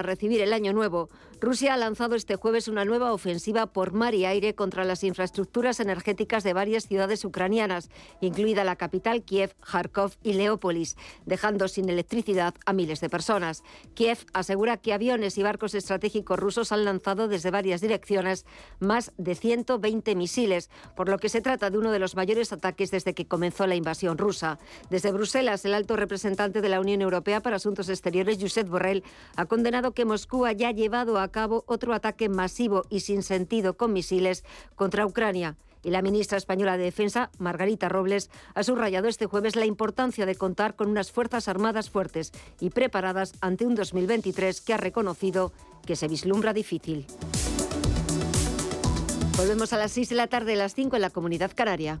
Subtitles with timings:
[0.00, 1.10] A recibir el año nuevo,
[1.40, 5.80] Rusia ha lanzado este jueves una nueva ofensiva por mar y aire contra las infraestructuras
[5.80, 7.90] energéticas de varias ciudades ucranianas,
[8.20, 13.64] incluida la capital Kiev, Kharkov y Leópolis, dejando sin electricidad a miles de personas.
[13.94, 18.46] Kiev asegura que aviones y barcos estratégicos rusos han lanzado desde varias direcciones
[18.78, 22.92] más de 120 misiles, por lo que se trata de uno de los mayores ataques
[22.92, 24.60] desde que comenzó la invasión rusa.
[24.90, 29.02] Desde Bruselas, el alto representante de la Unión Europea para Asuntos Exteriores, Josep Borrell,
[29.34, 33.92] ha condenado que Moscú haya llevado a cabo otro ataque masivo y sin sentido con
[33.92, 35.56] misiles contra Ucrania.
[35.84, 40.34] Y la ministra española de Defensa, Margarita Robles, ha subrayado este jueves la importancia de
[40.34, 45.52] contar con unas Fuerzas Armadas fuertes y preparadas ante un 2023 que ha reconocido
[45.86, 47.06] que se vislumbra difícil.
[49.36, 52.00] Volvemos a las 6 de la tarde, a las 5 en la Comunidad Canaria.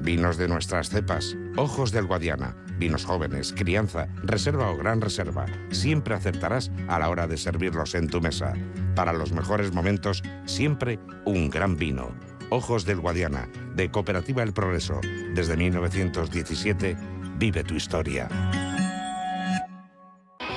[0.00, 5.46] Vinos de nuestras cepas, ojos del Guadiana, vinos jóvenes, crianza, reserva o gran reserva.
[5.70, 8.54] Siempre acertarás a la hora de servirlos en tu mesa.
[8.94, 12.14] Para los mejores momentos, siempre un gran vino.
[12.50, 15.00] Ojos del Guadiana, de Cooperativa El Progreso.
[15.34, 16.96] Desde 1917,
[17.38, 18.28] vive tu historia.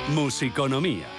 [0.09, 1.18] Musiconomía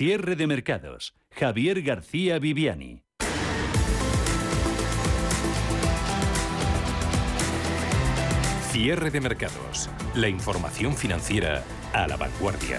[0.00, 1.14] Cierre de mercados.
[1.30, 3.02] Javier García Viviani.
[8.70, 9.90] Cierre de mercados.
[10.14, 11.62] La información financiera
[11.92, 12.78] a la vanguardia.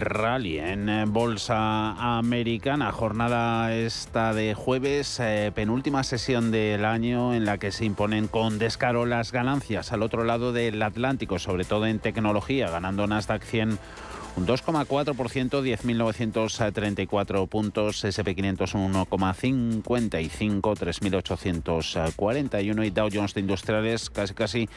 [0.00, 2.92] Rally en Bolsa Americana.
[2.92, 8.58] Jornada esta de jueves, eh, penúltima sesión del año en la que se imponen con
[8.58, 13.78] descaro las ganancias al otro lado del Atlántico, sobre todo en tecnología, ganando Nasdaq 100
[14.36, 24.68] un 2,4%, 10.934 puntos, SP500 un 1,55, 3.841 y Dow Jones de Industriales casi casi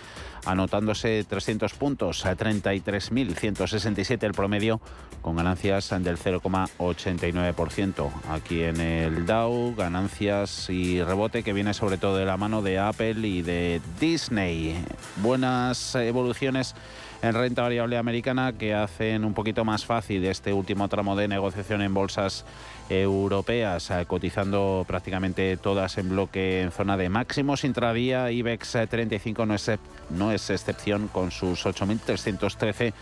[0.46, 4.80] anotándose 300 puntos, a 33.167 el promedio,
[5.22, 8.10] con ganancias del 0,89%.
[8.30, 12.78] Aquí en el Dow, ganancias y rebote que viene sobre todo de la mano de
[12.78, 14.86] Apple y de Disney.
[15.18, 16.76] Buenas evoluciones
[17.22, 21.82] en renta variable americana que hacen un poquito más fácil este último tramo de negociación
[21.82, 22.46] en bolsas
[22.90, 28.32] europeas, eh, cotizando prácticamente todas en bloque en zona de máximos intradía.
[28.32, 29.72] IBEX 35 no es,
[30.10, 32.94] no es excepción con sus 8.313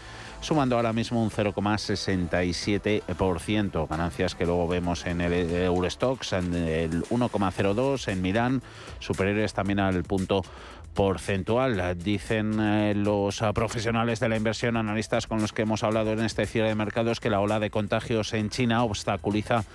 [0.46, 3.88] sumando ahora mismo un 0,67%.
[3.88, 8.62] Ganancias que luego vemos en el Eurostox, en el 1,02, en Milán,
[9.00, 10.44] superiores también al punto
[10.96, 11.96] porcentual.
[11.98, 16.48] Dicen eh, los profesionales de la inversión, analistas con los que hemos hablado en este
[16.48, 19.66] cierre de mercados, que la ola de contagios en China obstaculiza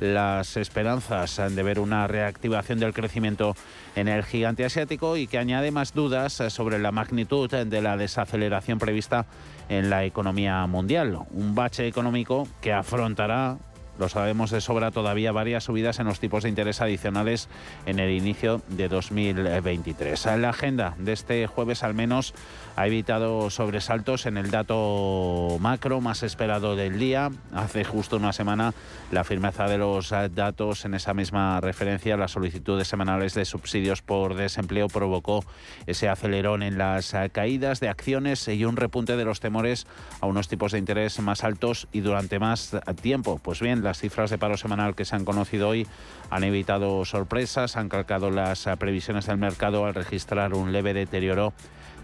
[0.00, 3.56] las esperanzas de ver una reactivación del crecimiento
[3.96, 8.78] en el gigante asiático y que añade más dudas sobre la magnitud de la desaceleración
[8.78, 9.26] prevista
[9.68, 11.18] en la economía mundial.
[11.32, 13.58] Un bache económico que afrontará
[13.98, 17.48] lo sabemos de sobra todavía varias subidas en los tipos de interés adicionales
[17.86, 20.26] en el inicio de 2023.
[20.38, 22.34] La agenda de este jueves al menos
[22.76, 27.30] ha evitado sobresaltos en el dato macro más esperado del día.
[27.52, 28.72] Hace justo una semana
[29.10, 34.34] la firmeza de los datos en esa misma referencia, las solicitudes semanales de subsidios por
[34.34, 35.44] desempleo provocó
[35.86, 39.86] ese acelerón en las caídas de acciones y un repunte de los temores
[40.20, 43.40] a unos tipos de interés más altos y durante más tiempo.
[43.42, 45.86] Pues bien, las cifras de paro semanal que se han conocido hoy
[46.28, 51.54] han evitado sorpresas, han calcado las previsiones del mercado al registrar un leve deterioro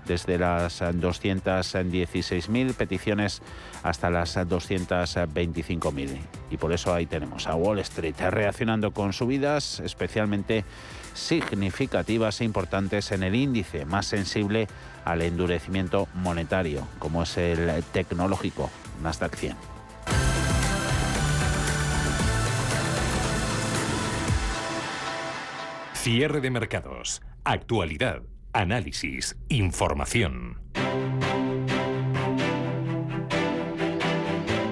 [0.07, 3.43] desde las 216.000 peticiones
[3.83, 6.19] hasta las 225.000.
[6.51, 10.65] Y por eso ahí tenemos a Wall Street reaccionando con subidas especialmente
[11.13, 14.69] significativas e importantes en el índice más sensible
[15.05, 18.71] al endurecimiento monetario, como es el tecnológico
[19.03, 19.74] Nasdaq 100.
[26.05, 27.23] Cierre de mercados.
[27.45, 28.21] Actualidad.
[28.53, 29.39] Análisis.
[29.49, 30.61] Información.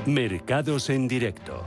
[0.05, 1.65] Mercados en directo.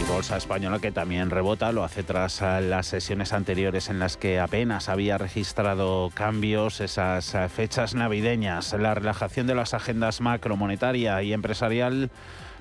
[0.00, 4.40] Y Bolsa Española que también rebota, lo hace tras las sesiones anteriores en las que
[4.40, 11.34] apenas había registrado cambios, esas fechas navideñas, la relajación de las agendas macro, monetaria y
[11.34, 12.10] empresarial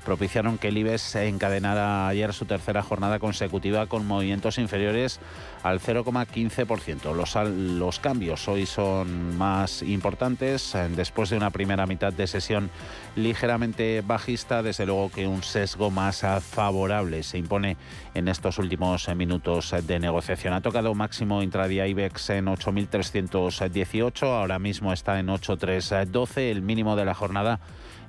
[0.03, 5.19] propiciaron que el IBEX encadenara ayer su tercera jornada consecutiva con movimientos inferiores
[5.63, 7.13] al 0,15%.
[7.13, 12.69] Los, los cambios hoy son más importantes eh, después de una primera mitad de sesión
[13.15, 17.77] ligeramente bajista, desde luego que un sesgo más favorable se impone
[18.13, 20.53] en estos últimos minutos de negociación.
[20.53, 27.05] Ha tocado máximo intradía IBEX en 8.318, ahora mismo está en 8.312, el mínimo de
[27.05, 27.59] la jornada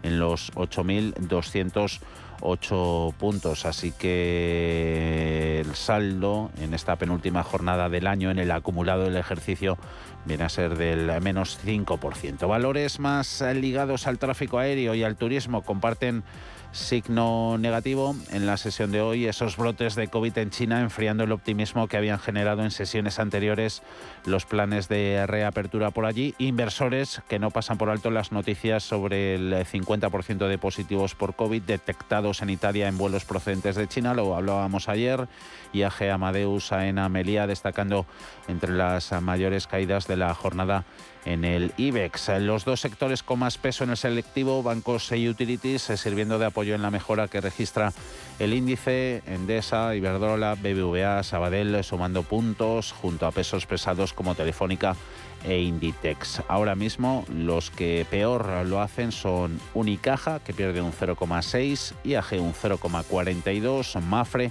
[0.03, 3.67] en los 8.208 puntos.
[3.67, 9.79] Así que el saldo en esta penúltima jornada del año, en el acumulado del ejercicio,
[10.25, 12.49] viene a ser del menos 5%.
[12.49, 16.25] Valores más ligados al tráfico aéreo y al turismo comparten
[16.73, 21.33] signo negativo en la sesión de hoy, esos brotes de COVID en China enfriando el
[21.33, 23.83] optimismo que habían generado en sesiones anteriores
[24.25, 26.35] los planes de reapertura por allí.
[26.39, 31.63] Inversores que no pasan por alto las noticias sobre el 50% de positivos por COVID
[31.63, 35.29] detectados en Italia en vuelos procedentes de China, lo hablábamos ayer.
[35.73, 38.07] IAG Amadeus Aena Melía destacando
[38.49, 40.85] entre las mayores caídas de la jornada
[41.25, 42.31] en el IBEX.
[42.41, 46.47] Los dos sectores con más peso en el selectivo, bancos y utilities, eh, sirviendo de
[46.47, 47.93] apoyo en la mejora que registra
[48.39, 54.97] el índice Endesa, Iberdrola, BBVA, Sabadell, sumando puntos junto a pesos pesados como Telefónica
[55.45, 56.43] e Inditex.
[56.49, 62.55] Ahora mismo los que peor lo hacen son Unicaja, que pierde un 0,6, IAG un
[62.55, 64.51] 0,42, Mafre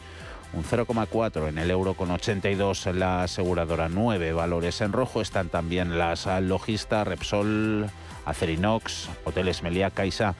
[0.54, 3.90] un 0,4 en el euro con 82 en la aseguradora.
[3.90, 7.90] 9 valores en rojo están también las Logista, Repsol,
[8.25, 10.36] Acerinox, Hoteles Meliá, Caixa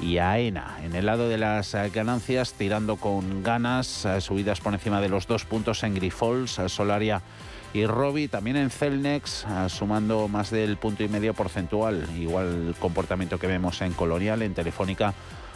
[0.00, 0.78] y AENA.
[0.84, 5.44] En el lado de las ganancias, tirando con ganas, subidas por encima de los dos
[5.44, 7.20] puntos en Grifols, Solaria
[7.74, 12.06] y Robi, también en Celnex, sumando más del punto y medio porcentual.
[12.16, 15.14] Igual comportamiento que vemos en Colonial, en Telefónica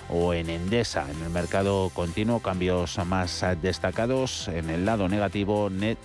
[0.08, 1.06] o en Endesa.
[1.10, 4.48] En el mercado continuo, cambios más destacados.
[4.48, 5.98] En el lado negativo, Net,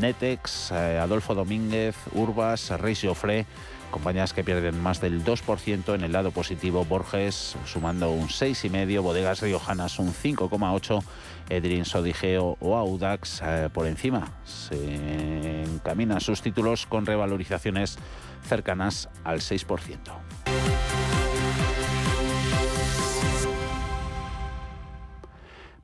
[0.00, 3.46] Netex, eh, Adolfo Domínguez, Urbas, Reisio Fre,
[3.90, 5.94] compañías que pierden más del 2%.
[5.94, 11.02] En el lado positivo, Borges sumando un 6,5%, Bodegas Riojanas un 5,8%,
[11.48, 14.32] Edrin Sodigeo o Audax eh, por encima.
[14.44, 17.98] Se encaminan sus títulos con revalorizaciones
[18.48, 20.43] cercanas al 6%.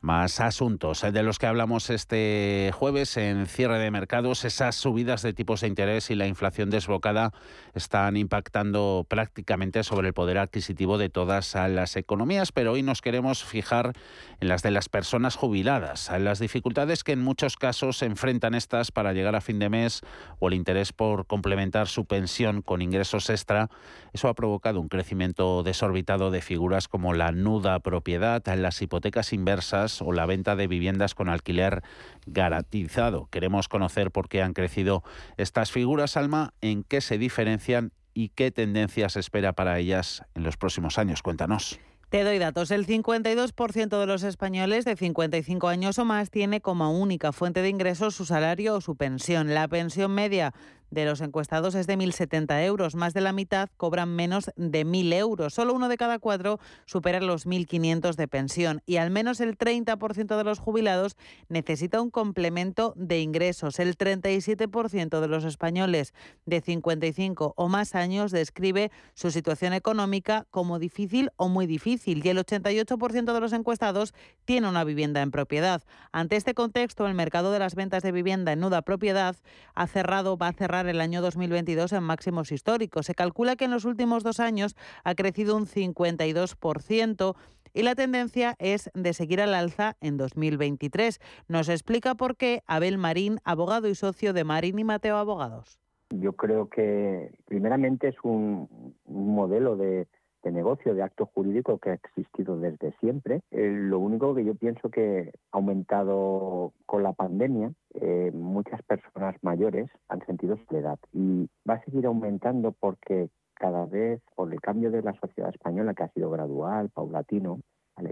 [0.02, 4.46] Más asuntos de los que hablamos este jueves en cierre de mercados.
[4.46, 7.34] Esas subidas de tipos de interés y la inflación desbocada
[7.74, 13.44] están impactando prácticamente sobre el poder adquisitivo de todas las economías, pero hoy nos queremos
[13.44, 13.92] fijar
[14.40, 18.92] en las de las personas jubiladas, en las dificultades que en muchos casos enfrentan estas
[18.92, 20.00] para llegar a fin de mes
[20.38, 23.68] o el interés por complementar su pensión con ingresos extra.
[24.14, 29.89] Eso ha provocado un crecimiento desorbitado de figuras como la nuda propiedad, las hipotecas inversas,
[30.02, 31.82] o la venta de viviendas con alquiler
[32.26, 33.28] garantizado.
[33.30, 35.02] Queremos conocer por qué han crecido
[35.36, 40.56] estas figuras, Alma, en qué se diferencian y qué tendencias espera para ellas en los
[40.56, 41.22] próximos años.
[41.22, 41.78] Cuéntanos.
[42.10, 42.72] Te doy datos.
[42.72, 47.68] El 52% de los españoles de 55 años o más tiene como única fuente de
[47.68, 49.54] ingresos su salario o su pensión.
[49.54, 50.52] La pensión media
[50.90, 52.94] de los encuestados es de 1.070 euros.
[52.94, 55.54] Más de la mitad cobran menos de 1.000 euros.
[55.54, 58.82] Solo uno de cada cuatro supera los 1.500 de pensión.
[58.86, 61.16] Y al menos el 30% de los jubilados
[61.48, 63.78] necesita un complemento de ingresos.
[63.78, 66.14] El 37% de los españoles
[66.46, 72.24] de 55 o más años describe su situación económica como difícil o muy difícil.
[72.24, 75.82] Y el 88% de los encuestados tiene una vivienda en propiedad.
[76.12, 79.36] Ante este contexto, el mercado de las ventas de vivienda en nuda propiedad
[79.74, 83.06] ha cerrado, va a cerrar el año 2022 en máximos históricos.
[83.06, 87.36] Se calcula que en los últimos dos años ha crecido un 52%
[87.72, 91.20] y la tendencia es de seguir al alza en 2023.
[91.48, 95.78] Nos explica por qué Abel Marín, abogado y socio de Marín y Mateo Abogados.
[96.10, 100.08] Yo creo que primeramente es un modelo de,
[100.42, 103.42] de negocio, de acto jurídico que ha existido desde siempre.
[103.50, 109.36] Eh, lo único que yo pienso que ha aumentado con la pandemia, eh, muchas personas
[109.42, 114.90] mayores han sentido soledad y va a seguir aumentando porque cada vez, por el cambio
[114.90, 117.60] de la sociedad española que ha sido gradual, paulatino,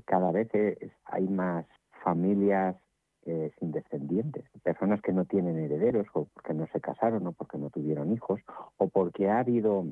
[0.05, 0.51] cada vez
[1.07, 1.65] hay más
[2.05, 2.77] familias
[3.31, 7.59] eh, sin descendientes, personas que no tienen herederos o porque no se casaron o porque
[7.59, 8.41] no tuvieron hijos
[8.79, 9.85] o porque ha habido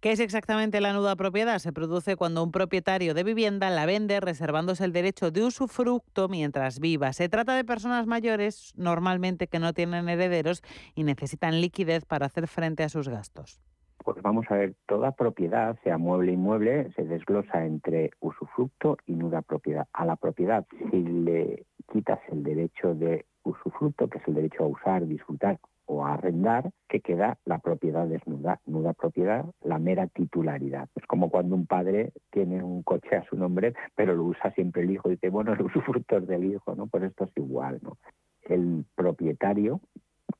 [0.00, 1.58] ¿Qué es exactamente la nuda propiedad?
[1.58, 6.80] Se produce cuando un propietario de vivienda la vende reservándose el derecho de usufructo mientras
[6.80, 7.14] viva.
[7.14, 10.62] Se trata de personas mayores, normalmente que no tienen herederos
[10.94, 13.58] y necesitan liquidez para hacer frente a sus gastos.
[14.04, 19.40] Pues vamos a ver, toda propiedad, sea mueble inmueble, se desglosa entre usufructo y nuda
[19.40, 19.88] propiedad.
[19.94, 24.66] A la propiedad, si le quitas el derecho de usufructo, que es el derecho a
[24.66, 28.60] usar, disfrutar o arrendar, que queda la propiedad desnuda.
[28.66, 30.88] Nuda propiedad, la mera titularidad.
[30.94, 34.82] Es como cuando un padre tiene un coche a su nombre, pero lo usa siempre
[34.82, 36.86] el hijo y dice, bueno, el usufructo es del hijo, ¿no?
[36.86, 37.96] Pues esto es igual, ¿no?
[38.42, 39.80] El propietario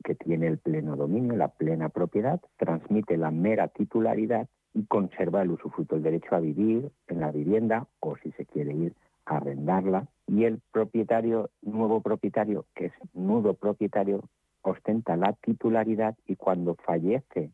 [0.04, 5.50] que tiene el pleno dominio, la plena propiedad, transmite la mera titularidad y conserva el
[5.50, 10.06] usufructo, el derecho a vivir en la vivienda o si se quiere ir a arrendarla.
[10.28, 14.22] Y el propietario, nuevo propietario, que es nudo propietario,
[14.66, 17.50] ostenta la titularidad y cuando fallece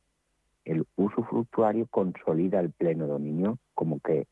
[0.64, 4.26] el usufructuario consolida el pleno dominio como que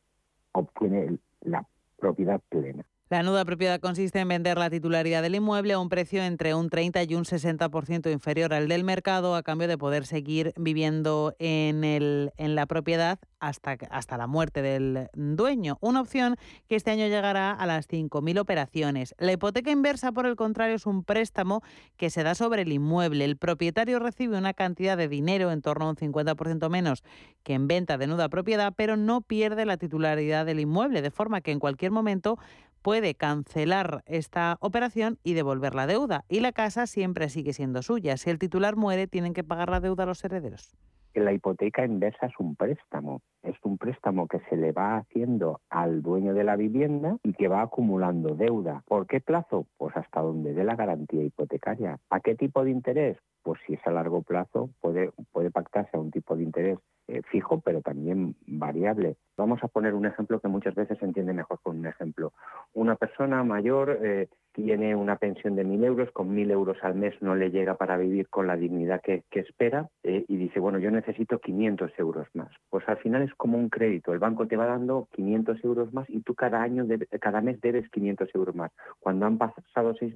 [0.52, 1.66] obtiene la
[1.98, 2.84] propiedad plena.
[3.10, 6.70] La nuda propiedad consiste en vender la titularidad del inmueble a un precio entre un
[6.70, 11.82] 30 y un 60% inferior al del mercado a cambio de poder seguir viviendo en,
[11.82, 15.76] el, en la propiedad hasta, hasta la muerte del dueño.
[15.80, 16.36] Una opción
[16.68, 19.16] que este año llegará a las 5.000 operaciones.
[19.18, 21.62] La hipoteca inversa, por el contrario, es un préstamo
[21.96, 23.24] que se da sobre el inmueble.
[23.24, 27.02] El propietario recibe una cantidad de dinero en torno a un 50% menos
[27.42, 31.40] que en venta de nuda propiedad, pero no pierde la titularidad del inmueble, de forma
[31.40, 32.38] que en cualquier momento
[32.82, 36.24] puede cancelar esta operación y devolver la deuda.
[36.28, 38.16] Y la casa siempre sigue siendo suya.
[38.16, 40.76] Si el titular muere, tienen que pagar la deuda a los herederos.
[41.14, 43.20] La hipoteca inversa es un préstamo.
[43.42, 47.48] Es un préstamo que se le va haciendo al dueño de la vivienda y que
[47.48, 48.84] va acumulando deuda.
[48.86, 49.66] ¿Por qué plazo?
[49.76, 51.98] Pues hasta donde dé la garantía hipotecaria.
[52.10, 53.18] ¿A qué tipo de interés?
[53.42, 57.22] Pues si es a largo plazo, puede, puede pactarse a un tipo de interés eh,
[57.28, 59.16] fijo, pero también variable.
[59.36, 62.32] Vamos a poner un ejemplo que muchas veces se entiende mejor con un ejemplo.
[62.72, 67.14] Una persona mayor eh, tiene una pensión de 1.000 euros, con 1.000 euros al mes
[67.20, 70.90] no le llega para vivir con la dignidad que, espera eh, y dice, bueno, yo
[70.90, 72.50] necesito 500 euros más.
[72.68, 76.08] Pues al final es como un crédito, el banco te va dando 500 euros más
[76.08, 76.86] y tú cada año,
[77.20, 78.72] cada mes debes 500 euros más.
[78.98, 80.14] Cuando han pasado 6,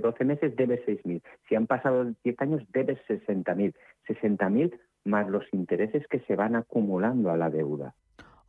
[0.00, 1.22] 12 meses debes 6.000.
[1.48, 3.74] Si han pasado 10 años debes 60.000.
[4.06, 7.94] 60.000 más los intereses que se van acumulando a la deuda.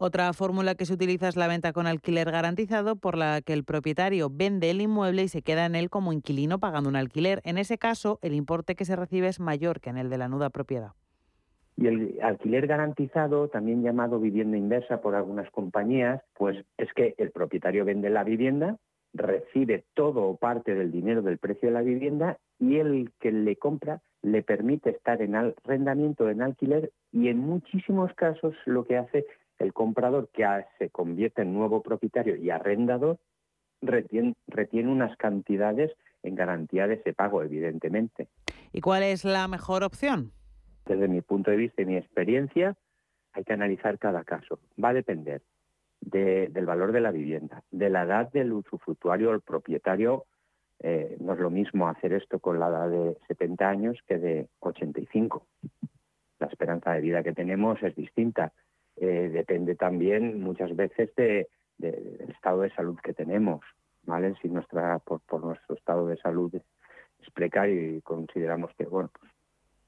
[0.04, 3.64] Otra fórmula que se utiliza es la venta con alquiler garantizado, por la que el
[3.64, 7.40] propietario vende el inmueble y se queda en él como inquilino pagando un alquiler.
[7.44, 10.28] En ese caso, el importe que se recibe es mayor que en el de la
[10.28, 10.94] nuda propiedad.
[11.78, 17.30] Y el alquiler garantizado, también llamado vivienda inversa por algunas compañías, pues es que el
[17.30, 18.78] propietario vende la vivienda,
[19.14, 23.56] recibe todo o parte del dinero del precio de la vivienda y el que le
[23.56, 29.26] compra le permite estar en arrendamiento, en alquiler y en muchísimos casos lo que hace
[29.62, 30.46] el comprador que
[30.80, 33.20] se convierte en nuevo propietario y arrendador
[33.82, 35.92] retiene, retiene unas cantidades
[36.24, 38.28] en garantía de ese pago, evidentemente.
[38.72, 40.32] ¿Y cuál es la mejor opción?
[40.86, 42.76] Desde mi punto de vista y mi experiencia,
[43.34, 44.60] hay que analizar cada caso.
[44.84, 45.42] Va a depender
[46.02, 50.26] del valor de la vivienda, de la edad del usufructuario o el propietario.
[50.80, 54.48] Eh, no es lo mismo hacer esto con la edad de 70 años que de
[54.62, 55.46] 85.
[56.40, 58.52] La esperanza de vida que tenemos es distinta.
[58.98, 63.62] Eh, depende también muchas veces de, del estado de salud que tenemos.
[64.04, 64.36] ¿vale?
[64.42, 69.32] Si nuestra, por, por nuestro estado de salud es precario y consideramos que, bueno, pues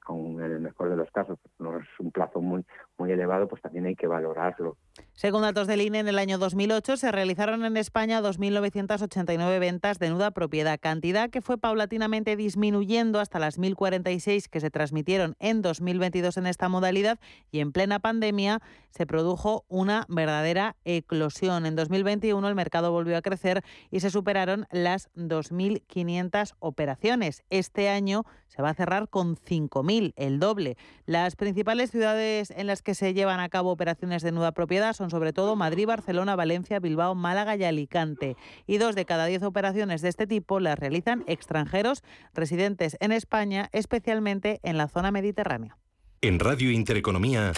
[0.06, 2.64] aún en el mejor de los casos no es un plazo muy,
[2.98, 4.76] muy elevado, pues también hay que valorarlo.
[5.12, 10.10] Según datos del INE, en el año 2008 se realizaron en España 2.989 ventas de
[10.10, 16.36] nuda propiedad, cantidad que fue paulatinamente disminuyendo hasta las 1.046 que se transmitieron en 2022
[16.36, 17.18] en esta modalidad
[17.50, 18.60] y en plena pandemia
[18.90, 21.66] se produjo una verdadera eclosión.
[21.66, 27.42] En 2021 el mercado volvió a crecer y se superaron las 2.500 operaciones.
[27.50, 30.76] Este año se va a cerrar con 5.000, el doble.
[31.06, 35.10] Las principales ciudades en las que se llevan a cabo operaciones de nuda propiedad son
[35.10, 38.36] sobre todo Madrid, Barcelona, Valencia, Bilbao, Málaga y Alicante.
[38.66, 43.68] Y dos de cada diez operaciones de este tipo las realizan extranjeros residentes en España,
[43.72, 45.76] especialmente en la zona mediterránea.
[46.20, 47.52] En Radio Intereconomía,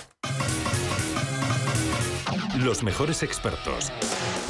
[2.58, 3.92] los mejores expertos,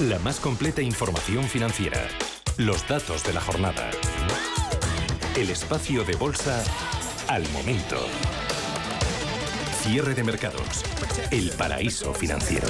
[0.00, 2.06] la más completa información financiera,
[2.56, 3.90] los datos de la jornada,
[5.36, 6.62] el espacio de bolsa
[7.28, 7.96] al momento.
[9.86, 10.82] Cierre de mercados.
[11.30, 12.66] El paraíso financiero.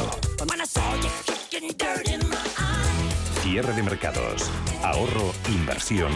[3.40, 4.52] Cierre de mercados.
[4.85, 6.12] Ahorro, inversión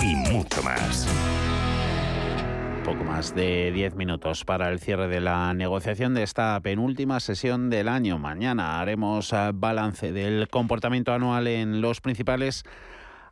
[0.00, 1.06] y mucho más.
[2.86, 7.68] Poco más de 10 minutos para el cierre de la negociación de esta penúltima sesión
[7.68, 8.18] del año.
[8.18, 12.64] Mañana haremos eh, balance del comportamiento anual en los principales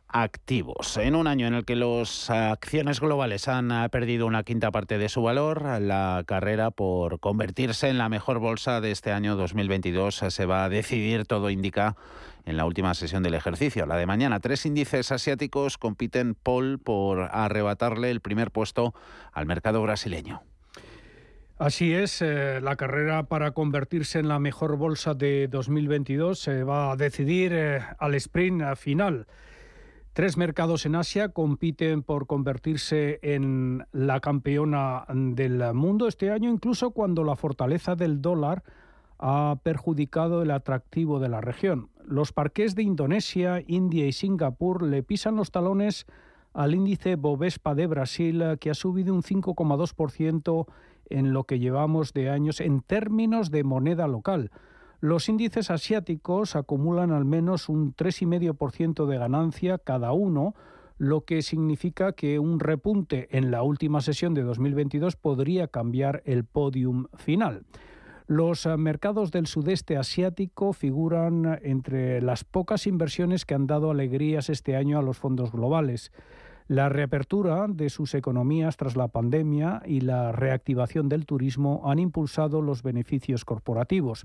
[0.09, 0.97] activos.
[0.97, 4.97] En un año en el que las acciones globales han eh, perdido una quinta parte
[4.97, 10.23] de su valor, la carrera por convertirse en la mejor bolsa de este año 2022
[10.29, 11.95] se va a decidir, todo indica,
[12.45, 14.39] en la última sesión del ejercicio, la de mañana.
[14.39, 18.93] Tres índices asiáticos compiten Paul por arrebatarle el primer puesto
[19.31, 20.41] al mercado brasileño.
[21.59, 26.93] Así es, eh, la carrera para convertirse en la mejor bolsa de 2022 se va
[26.93, 29.27] a decidir eh, al sprint final.
[30.19, 36.91] Tres mercados en Asia compiten por convertirse en la campeona del mundo este año, incluso
[36.91, 38.61] cuando la fortaleza del dólar
[39.17, 41.87] ha perjudicado el atractivo de la región.
[42.03, 46.05] Los parques de Indonesia, India y Singapur le pisan los talones
[46.51, 50.65] al índice Bovespa de Brasil, que ha subido un 5,2%
[51.09, 54.51] en lo que llevamos de años en términos de moneda local.
[55.01, 60.55] Los índices asiáticos acumulan al menos un 3,5% de ganancia cada uno,
[60.97, 66.43] lo que significa que un repunte en la última sesión de 2022 podría cambiar el
[66.43, 67.63] podium final.
[68.27, 74.49] Los eh, mercados del sudeste asiático figuran entre las pocas inversiones que han dado alegrías
[74.49, 76.11] este año a los fondos globales.
[76.69, 82.61] La reapertura de sus economías tras la pandemia y la reactivación del turismo han impulsado
[82.61, 84.23] los beneficios corporativos.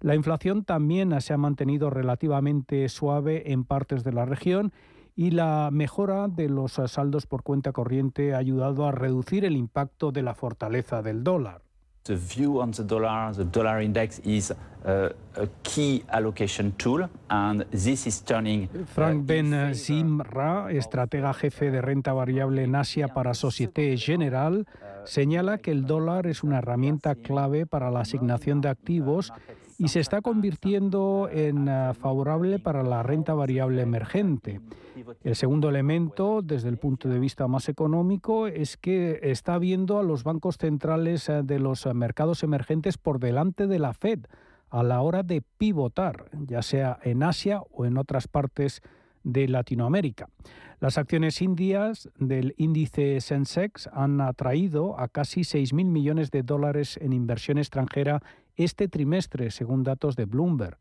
[0.00, 4.72] La inflación también se ha mantenido relativamente suave en partes de la región
[5.16, 10.12] y la mejora de los saldos por cuenta corriente ha ayudado a reducir el impacto
[10.12, 11.62] de la fortaleza del dólar.
[12.04, 17.66] The view on the dollar, the dollar index is a, a key allocation tool, and
[17.70, 18.70] this is turning.
[18.74, 24.66] Uh, Frank Ben Zimra, estratega jefe de renta variable en Asia para Societe General,
[25.04, 29.32] señala que el dólar es una herramienta clave para la asignación de activos
[29.80, 34.60] y se está convirtiendo en uh, favorable para la renta variable emergente.
[35.24, 40.02] El segundo elemento, desde el punto de vista más económico, es que está viendo a
[40.02, 44.26] los bancos centrales eh, de los mercados emergentes por delante de la Fed
[44.68, 48.82] a la hora de pivotar, ya sea en Asia o en otras partes
[49.24, 50.28] de Latinoamérica.
[50.78, 57.14] Las acciones indias del índice Sensex han atraído a casi 6.000 millones de dólares en
[57.14, 58.22] inversión extranjera
[58.56, 60.78] este trimestre, según datos de Bloomberg.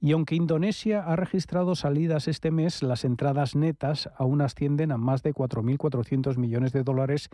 [0.00, 5.22] Y aunque Indonesia ha registrado salidas este mes, las entradas netas aún ascienden a más
[5.22, 7.30] de 4.400 millones de dólares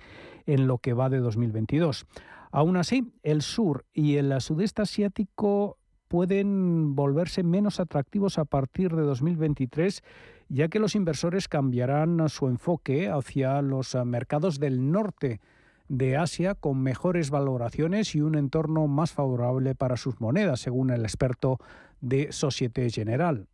[0.46, 2.06] en lo que va de 2022.
[2.50, 5.76] Aún así, el sur y el sudeste asiático
[6.08, 10.02] pueden volverse menos atractivos a partir de 2023,
[10.48, 15.40] ya que los inversores cambiarán su enfoque hacia los mercados del norte
[15.88, 21.02] de Asia con mejores valoraciones y un entorno más favorable para sus monedas, según el
[21.02, 21.58] experto
[22.00, 23.46] de Societe Generale.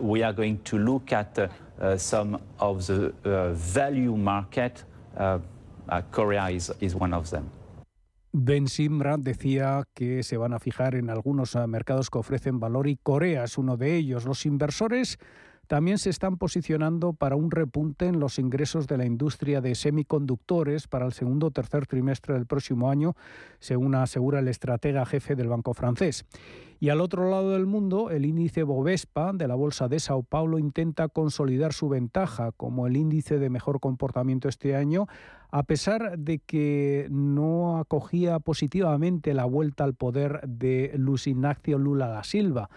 [0.00, 1.48] We are going to look at uh,
[1.82, 4.84] uh, some of the uh, value market.
[5.16, 5.38] Uh,
[5.88, 7.50] uh, Korea is, is one of them.
[8.34, 12.88] Ben Simra decía que se van a fijar en algunos eh, mercados que ofrecen valor
[12.88, 14.24] y Corea es uno de ellos.
[14.24, 15.18] Los inversores
[15.72, 20.86] también se están posicionando para un repunte en los ingresos de la industria de semiconductores
[20.86, 23.16] para el segundo o tercer trimestre del próximo año,
[23.58, 26.26] según asegura el estratega jefe del Banco francés.
[26.78, 30.58] Y al otro lado del mundo, el índice Bovespa de la Bolsa de Sao Paulo
[30.58, 35.06] intenta consolidar su ventaja como el índice de mejor comportamiento este año,
[35.50, 42.08] a pesar de que no acogía positivamente la vuelta al poder de Luis Ignacio Lula
[42.08, 42.68] da Silva.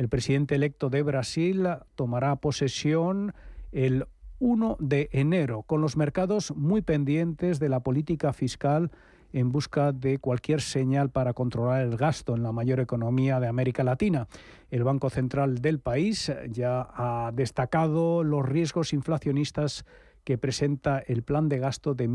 [0.00, 3.34] El presidente electo de Brasil tomará posesión
[3.70, 4.06] el
[4.38, 8.90] 1 de enero, con los mercados muy pendientes de la política fiscal
[9.34, 13.84] en busca de cualquier señal para controlar el gasto en la mayor economía de América
[13.84, 14.26] Latina.
[14.70, 19.84] El Banco Central del país ya ha destacado los riesgos inflacionistas
[20.24, 22.12] que presenta el plan de gasto de, de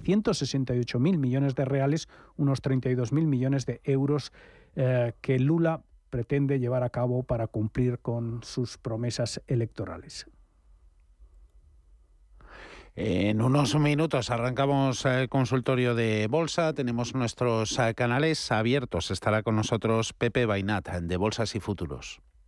[0.00, 2.08] 168.000 millones de reales,
[2.38, 4.32] unos 32.000 millones de euros
[4.74, 5.82] eh, que Lula
[6.12, 10.26] pretende llevar a cabo para cumplir con sus promesas electorales.
[12.94, 16.74] En unos minutos arrancamos el consultorio de bolsa.
[16.74, 19.10] Tenemos nuestros eh, canales abiertos.
[19.10, 22.20] Estará con nosotros Pepe Bainat de Bolsas y Futuros.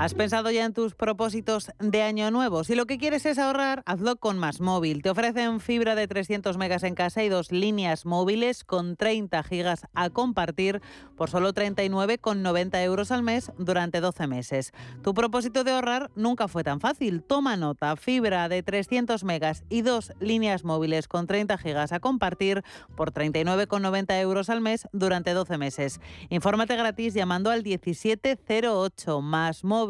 [0.00, 2.64] ¿Has pensado ya en tus propósitos de año nuevo?
[2.64, 5.02] Si lo que quieres es ahorrar, hazlo con Más Móvil.
[5.02, 9.86] Te ofrecen fibra de 300 megas en casa y dos líneas móviles con 30 gigas
[9.92, 10.80] a compartir
[11.18, 14.72] por solo 39,90 euros al mes durante 12 meses.
[15.02, 17.22] Tu propósito de ahorrar nunca fue tan fácil.
[17.22, 22.64] Toma nota, fibra de 300 megas y dos líneas móviles con 30 gigas a compartir
[22.96, 26.00] por 39,90 euros al mes durante 12 meses.
[26.30, 29.89] Infórmate gratis llamando al 1708 Más Móvil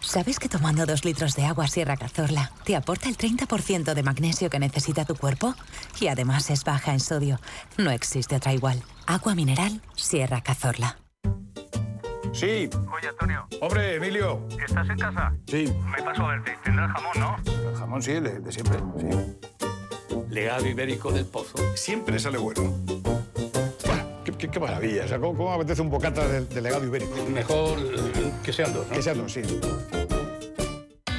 [0.00, 4.48] ¿Sabes que tomando dos litros de agua Sierra Cazorla te aporta el 30% de magnesio
[4.48, 5.54] que necesita tu cuerpo?
[6.00, 7.40] Y además es baja en sodio.
[7.76, 8.82] No existe otra igual.
[9.06, 10.98] Agua mineral Sierra Cazorla.
[12.32, 12.70] Sí.
[12.94, 13.46] Oye, Antonio.
[13.60, 14.46] Hombre, Emilio.
[14.64, 15.32] ¿Estás en casa?
[15.46, 15.72] Sí.
[15.90, 16.56] Me paso a verte.
[16.62, 17.70] Tendrás jamón, ¿no?
[17.70, 19.38] El jamón sí, de, de siempre, sí.
[20.30, 21.56] Legado ibérico del pozo.
[21.74, 22.74] Siempre sale bueno.
[24.38, 25.04] Qué, maravilla.
[25.04, 27.16] O sea, ¿cómo, cómo apetece un bocata de, de, legado ibérico?
[27.26, 27.78] Mejor
[28.42, 28.94] que sean dos, ¿no?
[28.94, 29.42] Que sean dos, sí.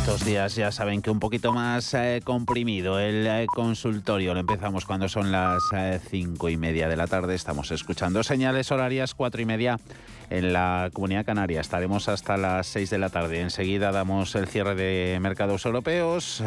[0.00, 4.32] Estos días ya saben que un poquito más eh, comprimido el eh, consultorio.
[4.32, 7.34] Lo empezamos cuando son las eh, cinco y media de la tarde.
[7.34, 9.78] Estamos escuchando señales horarias cuatro y media
[10.30, 11.60] en la Comunidad Canaria.
[11.60, 13.42] Estaremos hasta las seis de la tarde.
[13.42, 16.42] Enseguida damos el cierre de mercados europeos,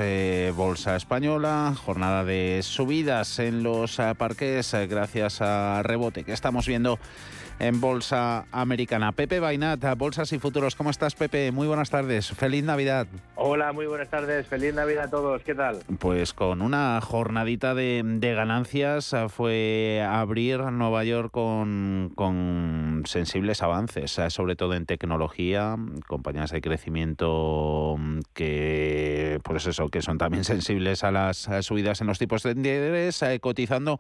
[0.56, 6.98] bolsa española, jornada de subidas en los parques gracias a rebote que estamos viendo
[7.60, 9.12] en Bolsa Americana.
[9.12, 10.76] Pepe Bainat, Bolsas y Futuros.
[10.76, 11.52] ¿Cómo estás, Pepe?
[11.52, 12.32] Muy buenas tardes.
[12.32, 13.08] Feliz Navidad.
[13.36, 14.48] Hola, muy buenas tardes.
[14.48, 15.42] Feliz Navidad a todos.
[15.44, 15.80] ¿Qué tal?
[16.00, 24.56] Pues con una jornadita de, ganancias fue abrir Nueva York con, con sensibles avances, sobre
[24.56, 25.76] todo en tecnología,
[26.08, 27.98] compañías de crecimiento
[28.34, 33.24] que, pues eso, que son también sensibles a las subidas en los tipos de interés,
[33.42, 34.00] cotizando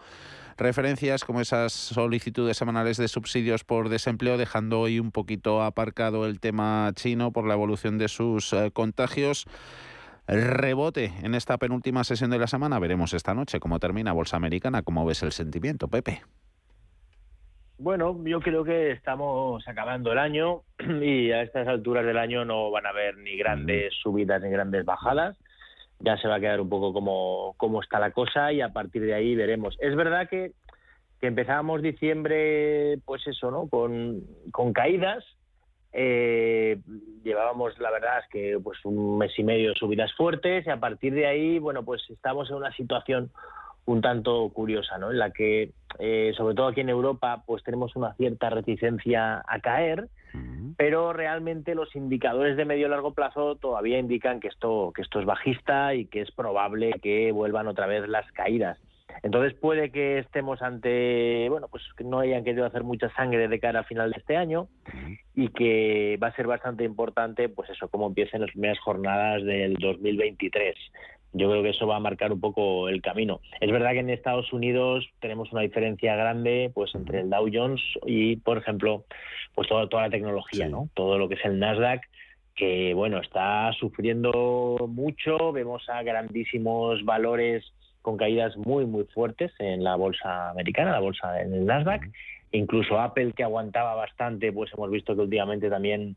[0.58, 6.40] referencias como esas solicitudes semanales de subsidios por desempleo, dejando hoy un poquito aparcado el
[6.40, 9.46] tema chino por la evolución de sus eh, contagios.
[10.28, 12.80] Rebote en esta penúltima sesión de la semana.
[12.80, 14.82] Veremos esta noche cómo termina Bolsa Americana.
[14.82, 16.22] ¿Cómo ves el sentimiento, Pepe?
[17.78, 20.62] Bueno, yo creo que estamos acabando el año
[21.02, 24.86] y a estas alturas del año no van a haber ni grandes subidas ni grandes
[24.86, 25.38] bajadas
[26.00, 29.04] ya se va a quedar un poco como, como está la cosa y a partir
[29.04, 29.78] de ahí veremos.
[29.80, 30.52] Es verdad que,
[31.20, 33.68] que empezábamos diciembre, pues eso, ¿no?
[33.70, 35.24] Con, con caídas.
[35.94, 36.80] Eh,
[37.24, 40.80] llevábamos, la verdad es que pues un mes y medio de subidas fuertes y a
[40.80, 43.32] partir de ahí, bueno, pues estamos en una situación
[43.86, 45.12] un tanto curiosa, ¿no?
[45.12, 49.60] En la que, eh, sobre todo aquí en Europa, pues tenemos una cierta reticencia a
[49.60, 50.08] caer,
[50.78, 55.20] pero realmente los indicadores de medio y largo plazo todavía indican que esto, que esto
[55.20, 58.80] es bajista y que es probable que vuelvan otra vez las caídas.
[59.22, 63.60] Entonces puede que estemos ante, bueno, pues que no hayan querido hacer mucha sangre de
[63.60, 64.70] cara a final de este año
[65.36, 69.76] y que va a ser bastante importante, pues eso, cómo empiecen las primeras jornadas del
[69.76, 70.76] 2023
[71.34, 73.42] yo creo que eso va a marcar un poco el camino.
[73.60, 77.82] Es verdad que en Estados Unidos tenemos una diferencia grande pues entre el Dow Jones
[78.06, 79.06] y, por ejemplo,
[79.56, 80.90] pues toda, toda la tecnología, ¿no?
[80.94, 82.02] Todo lo que es el Nasdaq
[82.56, 87.66] que bueno, está sufriendo mucho, vemos a grandísimos valores
[88.02, 92.10] con caídas muy muy fuertes en la bolsa americana, la bolsa en el Nasdaq,
[92.52, 96.16] incluso Apple que aguantaba bastante, pues hemos visto que últimamente también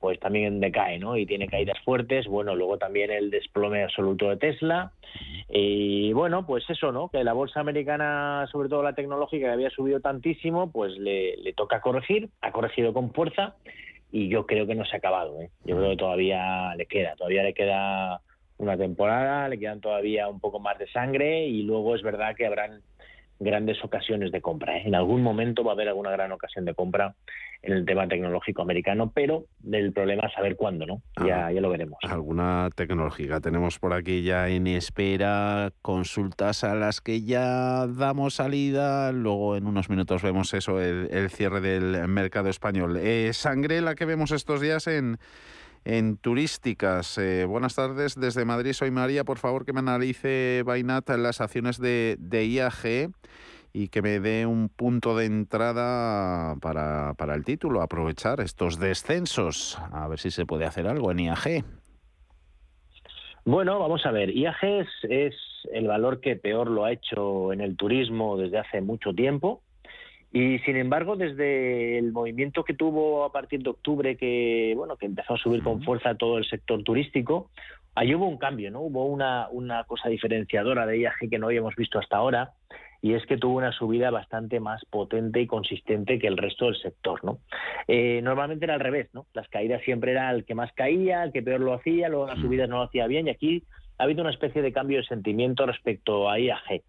[0.00, 1.16] pues también decae, ¿no?
[1.16, 2.26] Y tiene caídas fuertes.
[2.26, 4.92] Bueno, luego también el desplome absoluto de Tesla.
[5.48, 7.08] Y bueno, pues eso, ¿no?
[7.08, 11.80] Que la bolsa americana, sobre todo la tecnológica, que había subido tantísimo, pues le, toca
[11.80, 12.28] corregir.
[12.40, 13.56] Ha corregido con fuerza
[14.12, 15.50] y yo creo que no se ha acabado, ¿eh?
[15.64, 18.20] Yo creo que todavía le queda, todavía le queda
[18.58, 22.46] una temporada, le quedan todavía un poco más de sangre y luego es verdad que
[22.46, 22.82] habrán
[23.40, 24.78] grandes ocasiones de compra.
[24.78, 24.82] ¿eh?
[24.86, 27.14] En algún momento va a haber alguna gran ocasión de compra
[27.62, 31.02] en el tema tecnológico americano, pero el problema es saber cuándo, ¿no?
[31.26, 31.98] Ya, ya lo veremos.
[32.02, 33.40] Alguna tecnológica.
[33.40, 39.10] Tenemos por aquí ya en espera consultas a las que ya damos salida.
[39.12, 42.96] Luego en unos minutos vemos eso, el, cierre del mercado español.
[42.96, 45.18] Eh, sangre la que vemos estos días en
[45.84, 47.18] en turísticas.
[47.18, 49.24] Eh, buenas tardes desde Madrid, soy María.
[49.24, 53.10] Por favor, que me analice Bainat las acciones de, de IAG
[53.72, 59.78] y que me dé un punto de entrada para, para el título, aprovechar estos descensos,
[59.92, 61.64] a ver si se puede hacer algo en IAG.
[63.44, 65.34] Bueno, vamos a ver, IAG es, es
[65.72, 69.62] el valor que peor lo ha hecho en el turismo desde hace mucho tiempo.
[70.32, 75.06] Y sin embargo, desde el movimiento que tuvo a partir de octubre, que bueno, que
[75.06, 77.50] empezó a subir con fuerza todo el sector turístico,
[77.94, 78.80] ahí hubo un cambio, ¿no?
[78.80, 82.52] Hubo una, una cosa diferenciadora de IAG que no habíamos visto hasta ahora,
[83.00, 86.76] y es que tuvo una subida bastante más potente y consistente que el resto del
[86.76, 87.38] sector, ¿no?
[87.86, 89.26] Eh, normalmente era al revés, ¿no?
[89.32, 92.38] Las caídas siempre era el que más caía, el que peor lo hacía, luego las
[92.38, 93.62] subidas no lo hacía bien, y aquí
[93.98, 96.82] ha habido una especie de cambio de sentimiento respecto a IAG.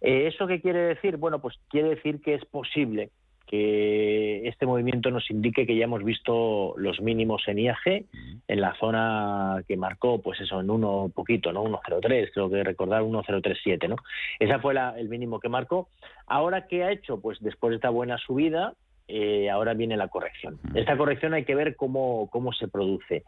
[0.00, 1.16] Eh, ¿Eso qué quiere decir?
[1.16, 3.10] Bueno, pues quiere decir que es posible
[3.48, 8.04] que este movimiento nos indique que ya hemos visto los mínimos en IAG
[8.46, 11.64] en la zona que marcó, pues eso, en uno poquito, ¿no?
[11.64, 13.96] 1.03, creo que recordar 1.037, ¿no?
[14.38, 15.88] Esa fue el mínimo que marcó.
[16.26, 17.20] Ahora, ¿qué ha hecho?
[17.20, 18.74] Pues después de esta buena subida,
[19.08, 20.58] eh, ahora viene la corrección.
[20.74, 23.24] Esta corrección hay que ver cómo, cómo se produce.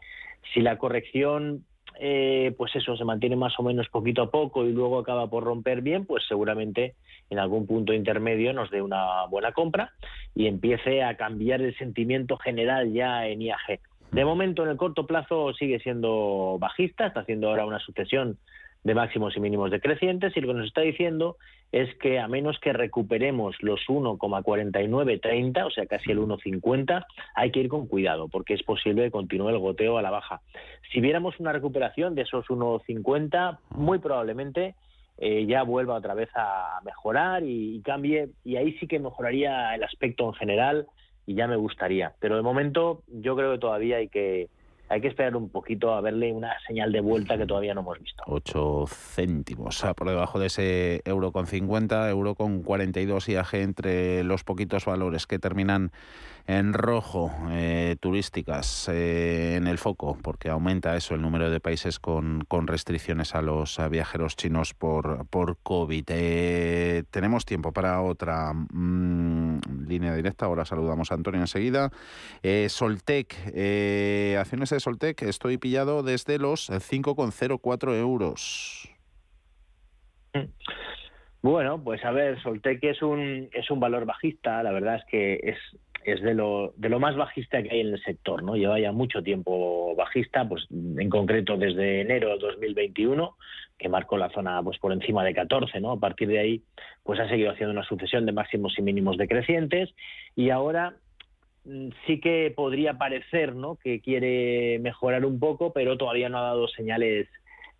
[0.53, 1.65] Si la corrección
[1.99, 5.43] eh, pues eso, se mantiene más o menos poquito a poco y luego acaba por
[5.43, 6.95] romper bien, pues seguramente
[7.29, 9.93] en algún punto intermedio nos dé una buena compra
[10.35, 13.79] y empiece a cambiar el sentimiento general ya en IAG.
[14.11, 18.37] De momento, en el corto plazo sigue siendo bajista, está haciendo ahora una sucesión
[18.83, 21.37] de máximos y mínimos decrecientes y lo que nos está diciendo
[21.71, 27.59] es que a menos que recuperemos los 1,4930, o sea, casi el 1,50, hay que
[27.59, 30.41] ir con cuidado porque es posible que continúe el goteo a la baja.
[30.91, 34.75] Si viéramos una recuperación de esos 1,50, muy probablemente
[35.17, 39.75] eh, ya vuelva otra vez a mejorar y, y cambie y ahí sí que mejoraría
[39.75, 40.87] el aspecto en general
[41.25, 42.13] y ya me gustaría.
[42.19, 44.49] Pero de momento yo creo que todavía hay que
[44.91, 47.97] hay que esperar un poquito a verle una señal de vuelta que todavía no hemos
[47.99, 48.23] visto.
[48.27, 54.43] 8 céntimos por debajo de ese euro con 50, euro con 42 IAG entre los
[54.43, 55.91] poquitos valores que terminan
[56.47, 61.99] en rojo, eh, turísticas eh, en el foco, porque aumenta eso el número de países
[61.99, 66.05] con, con restricciones a los viajeros chinos por, por COVID.
[66.09, 70.45] Eh, tenemos tiempo para otra mm, línea directa.
[70.45, 71.91] Ahora saludamos a Antonio enseguida.
[72.67, 73.35] Soltec,
[74.37, 78.89] acciones de Soltec, estoy pillado desde los 5,04 euros.
[81.41, 85.39] Bueno, pues a ver, Soltec es un, es un valor bajista, la verdad es que
[85.43, 85.57] es
[86.03, 88.55] es de lo, de lo más bajista que hay en el sector, ¿no?
[88.55, 93.35] Lleva ya mucho tiempo bajista, pues en concreto desde enero de 2021,
[93.77, 95.91] que marcó la zona pues por encima de 14, ¿no?
[95.91, 96.63] A partir de ahí,
[97.03, 99.93] pues ha seguido haciendo una sucesión de máximos y mínimos decrecientes
[100.35, 100.95] y ahora
[101.65, 103.75] mm, sí que podría parecer, ¿no?
[103.75, 107.27] Que quiere mejorar un poco, pero todavía no ha dado señales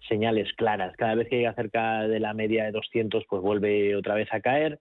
[0.08, 0.96] señales claras.
[0.98, 4.42] Cada vez que llega cerca de la media de 200, pues vuelve otra vez a
[4.42, 4.80] caer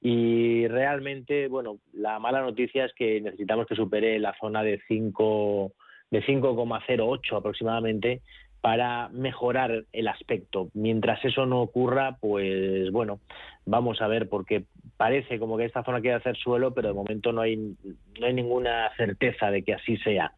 [0.00, 5.72] y realmente, bueno, la mala noticia es que necesitamos que supere la zona de 5
[6.10, 8.20] de 5,08 aproximadamente
[8.60, 10.68] para mejorar el aspecto.
[10.74, 13.20] Mientras eso no ocurra, pues bueno,
[13.64, 14.64] vamos a ver, porque
[14.96, 18.34] parece como que esta zona quiere hacer suelo, pero de momento no hay, no hay
[18.34, 20.32] ninguna certeza de que así sea.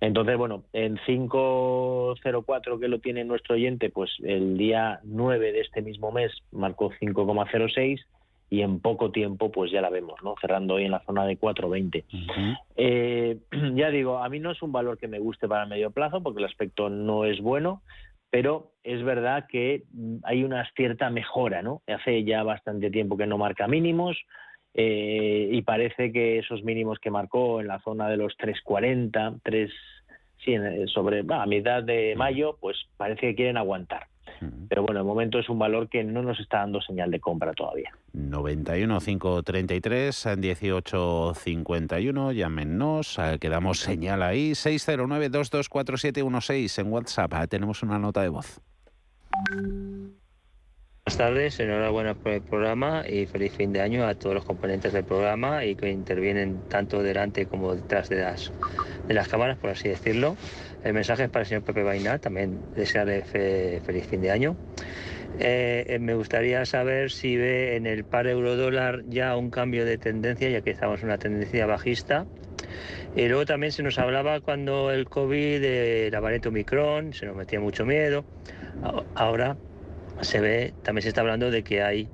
[0.00, 5.82] Entonces, bueno, en 504 que lo tiene nuestro oyente, pues el día 9 de este
[5.82, 8.00] mismo mes marcó 5,06
[8.50, 10.34] y en poco tiempo pues ya la vemos, ¿no?
[10.40, 12.04] Cerrando hoy en la zona de 4.20.
[12.76, 13.38] eh,
[13.74, 16.22] ya digo, a mí no es un valor que me guste para el medio plazo
[16.22, 17.82] porque el aspecto no es bueno,
[18.30, 19.84] pero es verdad que
[20.24, 21.82] hay una cierta mejora, ¿no?
[21.86, 24.16] Hace ya bastante tiempo que no marca mínimos
[24.74, 29.70] eh, y parece que esos mínimos que marcó en la zona de los 3.40, 3
[30.44, 30.56] sí,
[30.86, 34.06] sobre a mitad de mayo, pues parece que quieren aguantar.
[34.68, 37.52] Pero bueno, de momento es un valor que no nos está dando señal de compra
[37.52, 37.92] todavía.
[38.12, 47.98] 91 533 18 51, llámenos, eh, quedamos señal ahí, 609 224716 en WhatsApp, tenemos una
[47.98, 48.60] nota de voz.
[51.08, 54.92] Buenas tardes, enhorabuena por el programa y feliz fin de año a todos los componentes
[54.92, 58.52] del programa y que intervienen tanto delante como detrás de las,
[59.06, 60.36] de las cámaras, por así decirlo.
[60.84, 64.56] El mensaje es para el señor Pepe Bainat, también desearle feliz fin de año.
[65.38, 69.98] Eh, eh, me gustaría saber si ve en el par euro-dólar ya un cambio de
[69.98, 72.26] tendencia, ya que estamos en una tendencia bajista.
[73.16, 77.36] Y luego también se nos hablaba cuando el COVID, de la variante Omicron, se nos
[77.36, 78.24] metía mucho miedo.
[79.14, 79.56] Ahora
[80.20, 82.08] se ve, también se está hablando de que hay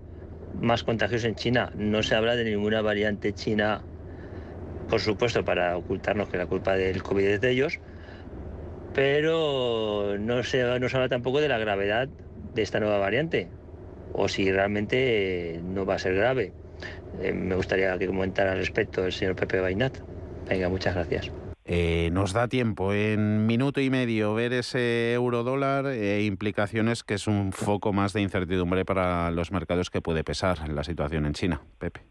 [0.60, 1.72] más contagios en China.
[1.76, 3.82] No se habla de ninguna variante china,
[4.88, 7.80] por supuesto, para ocultarnos que la culpa del COVID es de ellos,
[8.94, 12.08] pero no se, no habla tampoco de la gravedad
[12.54, 13.48] de esta nueva variante,
[14.12, 16.52] o si realmente no va a ser grave.
[17.20, 19.98] Eh, me gustaría que comentara al respecto el señor Pepe Bainat.
[20.48, 21.30] Venga, muchas gracias.
[21.66, 27.14] Eh, nos da tiempo en minuto y medio ver ese euro dólar e implicaciones que
[27.14, 31.32] es un foco más de incertidumbre para los mercados que puede pesar la situación en
[31.32, 31.62] China.
[31.78, 32.02] Pepe.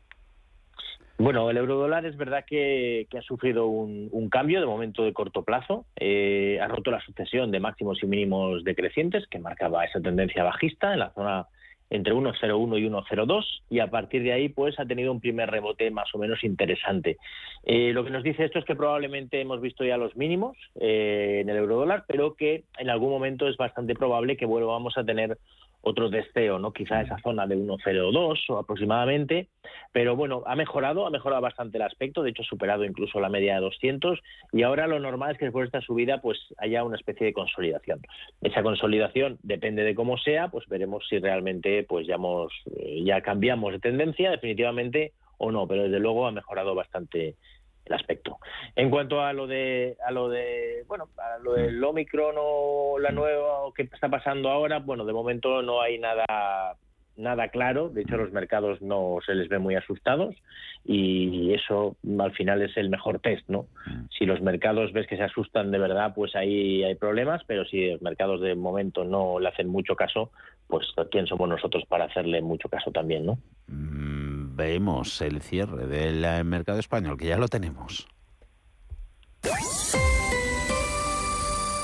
[1.17, 5.85] Bueno, el eurodólar es verdad que, ha sufrido un, cambio de momento de corto plazo.
[5.95, 10.93] Eh, ha roto la sucesión de máximos y mínimos decrecientes que marcaba esa tendencia bajista
[10.93, 11.47] en la zona
[11.93, 15.91] entre 1,01 y 1,02 y a partir de ahí pues ha tenido un primer rebote
[15.91, 17.17] más o menos interesante.
[17.63, 21.39] Eh, lo que nos dice esto es que probablemente hemos visto ya los mínimos eh,
[21.41, 25.37] en el eurodólar, pero que en algún momento es bastante probable que volvamos a tener
[25.85, 26.71] otro deseo, ¿no?
[26.71, 29.49] Quizá esa zona de 1,02 o aproximadamente,
[29.91, 33.27] pero bueno, ha mejorado, ha mejorado bastante el aspecto, de hecho ha superado incluso la
[33.27, 34.19] media de 200
[34.53, 37.33] y ahora lo normal es que después de esta subida pues haya una especie de
[37.33, 37.99] consolidación.
[38.41, 43.21] Esa consolidación depende de cómo sea, pues veremos si realmente pues ya hemos, eh, ya
[43.21, 47.35] cambiamos de tendencia definitivamente o no, pero desde luego ha mejorado bastante
[47.85, 48.39] el aspecto.
[48.75, 53.11] En cuanto a lo de a lo de bueno, a lo del Omicron o la
[53.11, 56.77] nueva o qué está pasando ahora, bueno, de momento no hay nada
[57.15, 60.35] nada claro, de hecho los mercados no se les ve muy asustados
[60.83, 63.67] y eso al final es el mejor test, ¿no?
[64.17, 67.91] Si los mercados ves que se asustan de verdad, pues ahí hay problemas, pero si
[67.91, 70.31] los mercados de momento no le hacen mucho caso,
[70.67, 73.37] pues quién somos nosotros para hacerle mucho caso también, ¿no?
[73.67, 74.22] Mm,
[74.55, 78.07] vemos el cierre del eh, mercado español, que ya lo tenemos.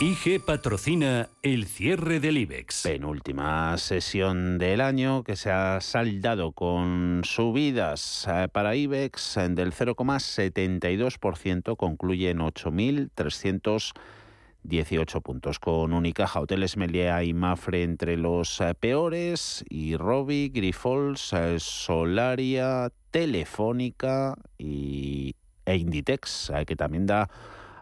[0.02, 2.84] IG patrocina el cierre del IBEX.
[2.84, 11.76] Penúltima sesión del año que se ha saldado con subidas eh, para IBEX del 0,72%,
[11.76, 12.40] concluye en
[14.66, 21.34] 8.318 puntos, con Unicaja, Hoteles Meliá y Mafre entre los eh, peores, y Robi, Grifols,
[21.34, 25.36] eh, Solaria, Telefónica y,
[25.66, 27.30] e Inditex, que también da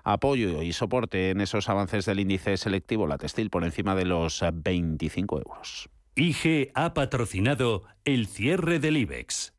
[0.03, 4.43] apoyo y soporte en esos avances del índice selectivo, la textil por encima de los
[4.53, 5.89] 25 euros.
[6.15, 9.53] IG ha patrocinado el cierre del IBEX.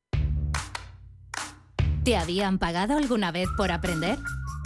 [2.02, 4.18] ¿Te habían pagado alguna vez por aprender?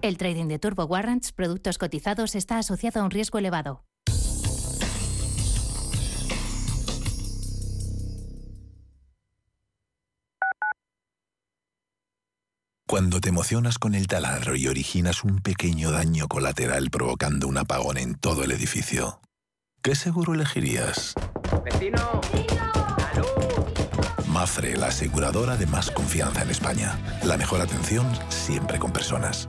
[0.00, 3.84] El trading de Turbo Warrants, productos cotizados, está asociado a un riesgo elevado.
[12.86, 17.98] Cuando te emocionas con el taladro y originas un pequeño daño colateral provocando un apagón
[17.98, 19.20] en todo el edificio,
[19.82, 21.12] ¿qué seguro elegirías?
[21.64, 22.20] ¡Vecino!
[24.28, 26.96] Mafre, la aseguradora de más confianza en España.
[27.24, 29.48] La mejor atención siempre con personas.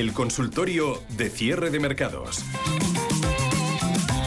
[0.00, 2.42] El consultorio de cierre de mercados.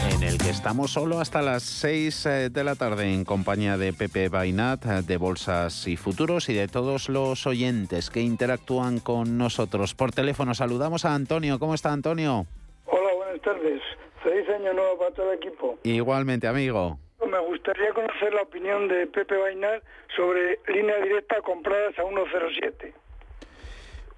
[0.08, 3.92] En el que estamos solo hasta las 6 eh, de la tarde en compañía de
[3.92, 9.36] Pepe Bainat, eh, de Bolsas y Futuros y de todos los oyentes que interactúan con
[9.36, 9.94] nosotros.
[9.94, 11.58] Por teléfono saludamos a Antonio.
[11.58, 12.46] ¿Cómo está Antonio?
[12.86, 13.82] Hola, buenas tardes.
[14.22, 15.76] Feliz año nuevo para todo el equipo.
[15.82, 17.00] Igualmente, amigo.
[17.28, 19.82] Me gustaría conocer la opinión de Pepe Bainat
[20.14, 22.94] sobre línea directa compradas a 107.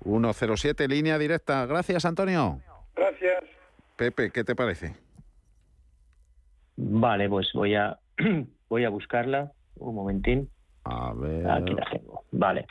[0.06, 1.66] 107, línea directa.
[1.66, 2.60] Gracias, Antonio.
[2.94, 3.42] Gracias.
[3.96, 4.94] Pepe, ¿qué te parece?
[6.76, 7.98] Vale, pues voy a
[8.68, 9.52] voy a buscarla.
[9.76, 10.48] Un momentín.
[10.84, 11.50] A ver.
[11.50, 12.22] Aquí la tengo.
[12.32, 12.66] Vale.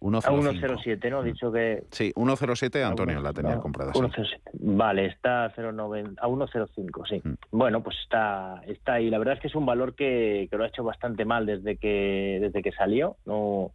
[0.00, 0.58] 1,05.
[0.60, 1.22] 1,07, ¿no?
[1.22, 1.84] Dicho que...
[1.90, 3.92] Sí, 1,07 Antonio la tenía Ah, comprada.
[3.92, 4.00] sí.
[4.00, 4.40] 1,07.
[4.54, 7.20] Vale, está a 0,90 a 1,05, sí.
[7.22, 7.34] Mm.
[7.56, 9.10] Bueno, pues está, está ahí.
[9.10, 11.76] La verdad es que es un valor que, que lo ha hecho bastante mal desde
[11.76, 13.16] que, desde que salió.
[13.26, 13.70] No,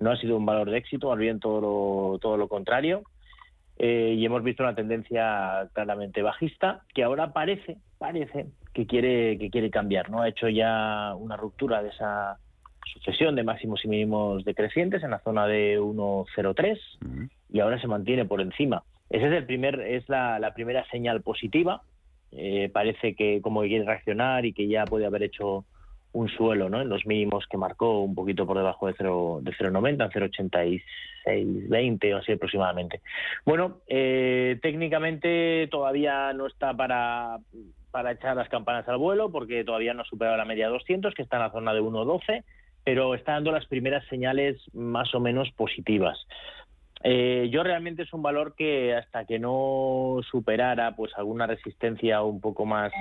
[0.00, 3.02] no ha sido un valor de éxito, más bien todo lo, todo lo contrario.
[3.78, 9.50] Eh, y hemos visto una tendencia claramente bajista que ahora parece, parece que quiere, que
[9.50, 10.10] quiere cambiar.
[10.10, 10.20] ¿no?
[10.20, 12.38] Ha hecho ya una ruptura de esa
[12.84, 18.24] sucesión de máximos y mínimos decrecientes en la zona de 1,03 y ahora se mantiene
[18.24, 18.82] por encima.
[19.08, 21.82] Esa es el primer, es la, la primera señal positiva.
[22.32, 25.64] Eh, parece que como que quiere reaccionar y que ya puede haber hecho
[26.12, 26.80] un suelo ¿no?
[26.80, 30.82] en los mínimos que marcó un poquito por debajo de 0,90, de 0,90,
[31.26, 33.00] 0,8620 o así aproximadamente.
[33.44, 37.38] Bueno, eh, técnicamente todavía no está para,
[37.90, 41.22] para echar las campanas al vuelo porque todavía no ha superado la media 200 que
[41.22, 42.44] está en la zona de 1,12
[42.84, 46.18] pero está dando las primeras señales más o menos positivas.
[47.02, 52.40] Eh, yo realmente es un valor que hasta que no superara pues alguna resistencia un
[52.40, 52.92] poco más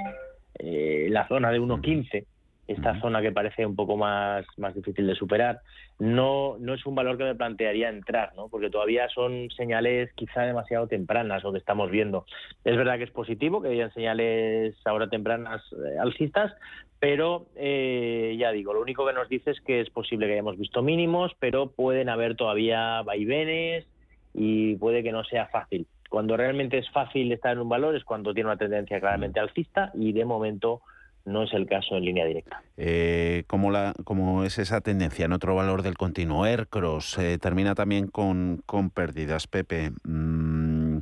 [0.57, 2.25] eh, la zona de 1.15
[2.69, 5.61] esta zona que parece un poco más, más difícil de superar,
[5.97, 8.47] no, no es un valor que me plantearía entrar, ¿no?
[8.47, 12.25] porque todavía son señales quizá demasiado tempranas lo que estamos viendo.
[12.63, 16.53] Es verdad que es positivo que hayan señales ahora tempranas eh, alcistas,
[16.99, 20.57] pero eh, ya digo, lo único que nos dice es que es posible que hayamos
[20.57, 23.87] visto mínimos, pero pueden haber todavía vaivenes
[24.35, 25.87] y puede que no sea fácil.
[26.07, 29.91] Cuando realmente es fácil estar en un valor es cuando tiene una tendencia claramente alcista
[29.95, 30.81] y de momento
[31.25, 32.63] no es el caso en línea directa.
[32.77, 36.43] Eh, ¿cómo, la, ¿Cómo es esa tendencia en otro valor del continuo?
[36.43, 39.91] Aircross eh, termina también con, con pérdidas, Pepe.
[40.03, 40.99] Mm,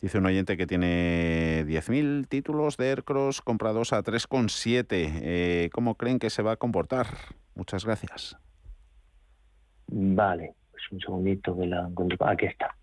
[0.00, 4.86] dice un oyente que tiene 10.000 títulos de Aircross comprados a 3,7.
[4.90, 7.06] Eh, ¿Cómo creen que se va a comportar?
[7.54, 8.36] Muchas gracias.
[9.86, 12.26] Vale, pues un segundito que la encuentro.
[12.26, 12.74] Aquí está.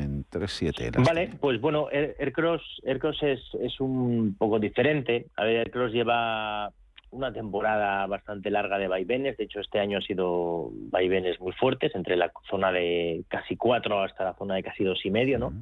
[0.00, 1.04] En 3,7.
[1.04, 5.26] Vale, pues bueno, Air- Aircross, Aircross es, es un poco diferente.
[5.36, 6.72] A ver, Aircross lleva
[7.12, 9.36] una temporada bastante larga de vaivenes.
[9.36, 14.00] De hecho, este año ha sido vaivenes muy fuertes, entre la zona de casi cuatro
[14.02, 15.52] hasta la zona de casi dos y medio, ¿no?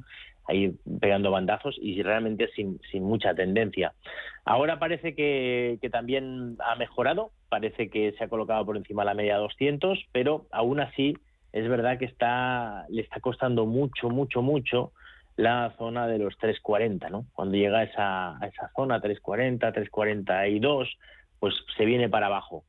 [0.47, 3.93] Ahí pegando bandazos y realmente sin, sin mucha tendencia.
[4.45, 9.07] Ahora parece que, que también ha mejorado, parece que se ha colocado por encima de
[9.07, 11.15] la media 200, pero aún así
[11.53, 14.91] es verdad que está le está costando mucho, mucho, mucho
[15.35, 17.25] la zona de los 340, ¿no?
[17.33, 20.97] Cuando llega a esa, a esa zona 340, 342,
[21.39, 22.65] pues se viene para abajo.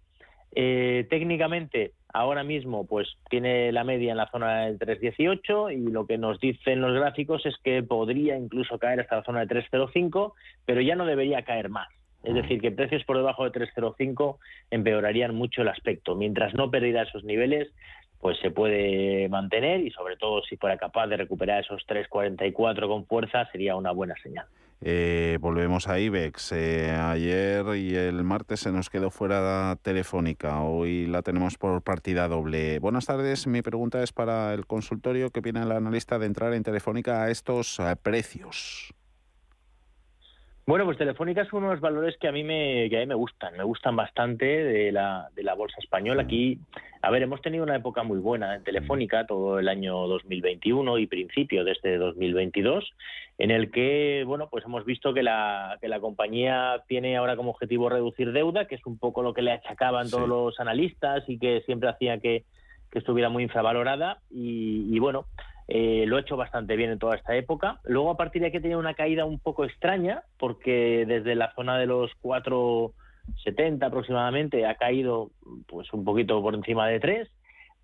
[0.54, 6.06] Eh, técnicamente, ahora mismo, pues tiene la media en la zona del 318 y lo
[6.06, 10.34] que nos dicen los gráficos es que podría incluso caer hasta la zona de 305,
[10.64, 11.88] pero ya no debería caer más.
[12.22, 14.38] Es decir, que precios por debajo de 305
[14.70, 16.14] empeorarían mucho el aspecto.
[16.14, 17.72] Mientras no perdiera esos niveles,
[18.20, 23.06] pues se puede mantener y sobre todo si fuera capaz de recuperar esos 3.44 con
[23.06, 24.46] fuerza sería una buena señal.
[24.82, 26.52] Eh, volvemos a IBEX.
[26.52, 30.62] Eh, ayer y el martes se nos quedó fuera telefónica.
[30.62, 32.78] Hoy la tenemos por partida doble.
[32.78, 33.46] Buenas tardes.
[33.46, 35.30] Mi pregunta es para el consultorio.
[35.30, 38.94] ¿Qué opina el analista de entrar en telefónica a estos eh, precios?
[40.70, 43.06] Bueno, pues Telefónica es uno de los valores que a mí me, que a mí
[43.06, 46.22] me gustan, me gustan bastante de la, de la bolsa española.
[46.22, 46.60] Aquí,
[47.02, 51.08] a ver, hemos tenido una época muy buena en Telefónica todo el año 2021 y
[51.08, 52.88] principio de este 2022,
[53.38, 57.50] en el que, bueno, pues hemos visto que la, que la compañía tiene ahora como
[57.50, 61.40] objetivo reducir deuda, que es un poco lo que le achacaban todos los analistas y
[61.40, 62.44] que siempre hacía que,
[62.92, 64.18] que estuviera muy infravalorada.
[64.30, 65.26] Y, y bueno,
[65.72, 67.78] eh, lo ha hecho bastante bien en toda esta época.
[67.84, 71.78] Luego, a partir de aquí, tenía una caída un poco extraña, porque desde la zona
[71.78, 75.30] de los 4,70 aproximadamente ha caído
[75.68, 77.28] pues un poquito por encima de 3.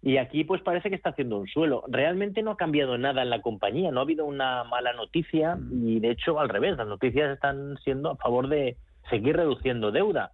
[0.03, 1.85] Y aquí pues parece que está haciendo un suelo.
[1.87, 6.01] Realmente no ha cambiado nada en la compañía, no ha habido una mala noticia y
[6.01, 8.77] de hecho al revés, las noticias están siendo a favor de
[9.11, 10.33] seguir reduciendo deuda.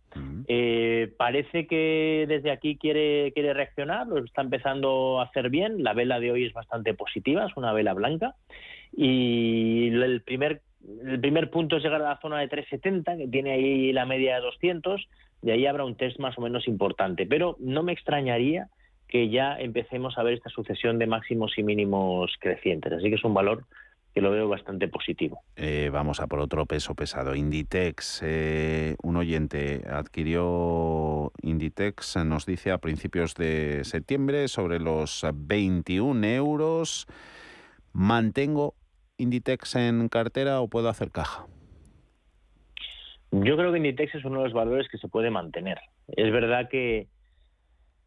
[0.48, 5.82] Eh, parece que desde aquí quiere, quiere reaccionar, lo está empezando a hacer bien.
[5.82, 8.34] La vela de hoy es bastante positiva, es una vela blanca.
[8.94, 10.62] Y el primer,
[11.06, 14.36] el primer punto es llegar a la zona de 370, que tiene ahí la media
[14.36, 15.08] de 200,
[15.42, 17.26] y ahí habrá un test más o menos importante.
[17.26, 18.68] Pero no me extrañaría
[19.08, 22.92] que ya empecemos a ver esta sucesión de máximos y mínimos crecientes.
[22.94, 23.64] Así que es un valor
[24.14, 25.40] que lo veo bastante positivo.
[25.56, 27.34] Eh, vamos a por otro peso pesado.
[27.34, 36.24] Inditex, eh, un oyente adquirió Inditex, nos dice a principios de septiembre sobre los 21
[36.24, 37.06] euros.
[37.92, 38.74] ¿Mantengo
[39.16, 41.46] Inditex en cartera o puedo hacer caja?
[43.30, 45.78] Yo creo que Inditex es uno de los valores que se puede mantener.
[46.08, 47.08] Es verdad que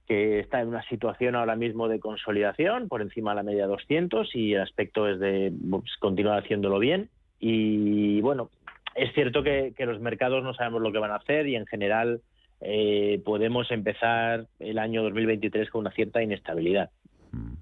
[0.07, 4.35] que está en una situación ahora mismo de consolidación por encima de la media 200
[4.35, 7.09] y el aspecto es de pues, continuar haciéndolo bien.
[7.39, 8.49] Y bueno,
[8.93, 11.65] es cierto que, que, los mercados no sabemos lo que van a hacer y en
[11.65, 12.21] general
[12.61, 16.89] eh, podemos empezar el año 2023 con una cierta inestabilidad.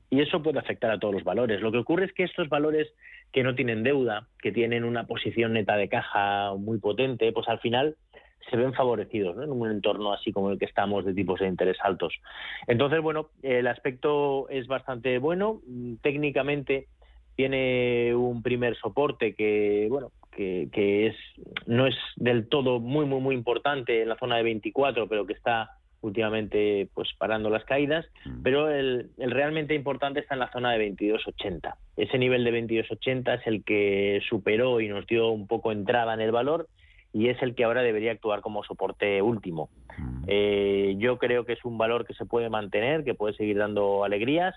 [0.09, 1.61] Y eso puede afectar a todos los valores.
[1.61, 2.93] Lo que ocurre es que estos valores
[3.31, 7.59] que no tienen deuda, que tienen una posición neta de caja muy potente, pues al
[7.59, 7.95] final
[8.49, 11.77] se ven favorecidos en un entorno así como el que estamos de tipos de interés
[11.81, 12.13] altos.
[12.67, 15.61] Entonces, bueno, el aspecto es bastante bueno.
[16.01, 16.87] Técnicamente
[17.35, 21.15] tiene un primer soporte que, bueno, que, que es
[21.65, 25.33] no es del todo muy, muy, muy importante en la zona de 24, pero que
[25.33, 25.71] está
[26.01, 28.05] últimamente pues parando las caídas,
[28.43, 31.75] pero el, el, realmente importante está en la zona de 22.80.
[31.95, 36.19] Ese nivel de 22.80 es el que superó y nos dio un poco entrada en
[36.19, 36.67] el valor
[37.13, 39.69] y es el que ahora debería actuar como soporte último.
[40.27, 44.03] Eh, yo creo que es un valor que se puede mantener, que puede seguir dando
[44.03, 44.55] alegrías.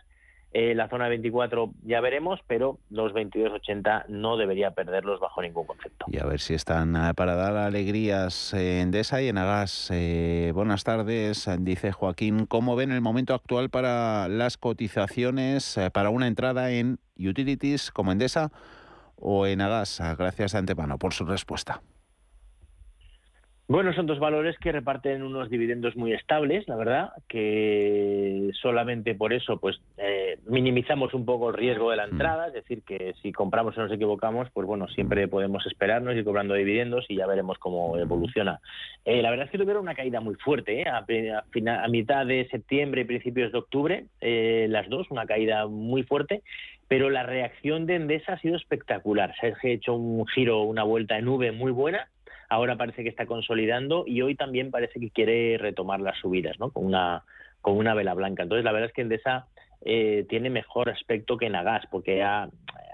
[0.53, 6.07] Eh, la zona 24 ya veremos, pero los 22.80 no debería perderlos bajo ningún concepto.
[6.09, 9.91] Y a ver si están eh, para dar alegrías en Desa y en Agas.
[9.93, 12.47] Eh, buenas tardes, dice Joaquín.
[12.47, 18.51] ¿Cómo ven el momento actual para las cotizaciones para una entrada en utilities como Endesa
[19.17, 20.01] o en Agas?
[20.17, 21.83] Gracias de antemano por su respuesta.
[23.69, 29.33] Bueno, son dos valores que reparten unos dividendos muy estables, la verdad, que solamente por
[29.33, 33.33] eso pues eh, minimizamos un poco el riesgo de la entrada, es decir, que si
[33.33, 37.59] compramos o nos equivocamos, pues bueno, siempre podemos esperarnos y cobrando dividendos y ya veremos
[37.59, 38.61] cómo evoluciona.
[39.05, 40.85] Eh, la verdad es que tuvieron una caída muy fuerte, ¿eh?
[40.89, 45.67] a, a, a, mitad de septiembre y principios de octubre, eh, las dos, una caída
[45.67, 46.45] muy fuerte,
[46.87, 49.35] pero la reacción de Endesa ha sido espectacular.
[49.41, 52.07] Se ha hecho un giro, una vuelta en nube muy buena
[52.49, 56.71] ahora parece que está consolidando y hoy también parece que quiere retomar las subidas, ¿no?
[56.71, 57.25] Con una,
[57.61, 58.43] con una vela blanca.
[58.43, 59.47] Entonces, la verdad es que Endesa
[59.85, 62.49] eh, tiene mejor aspecto que Nagas, porque ha,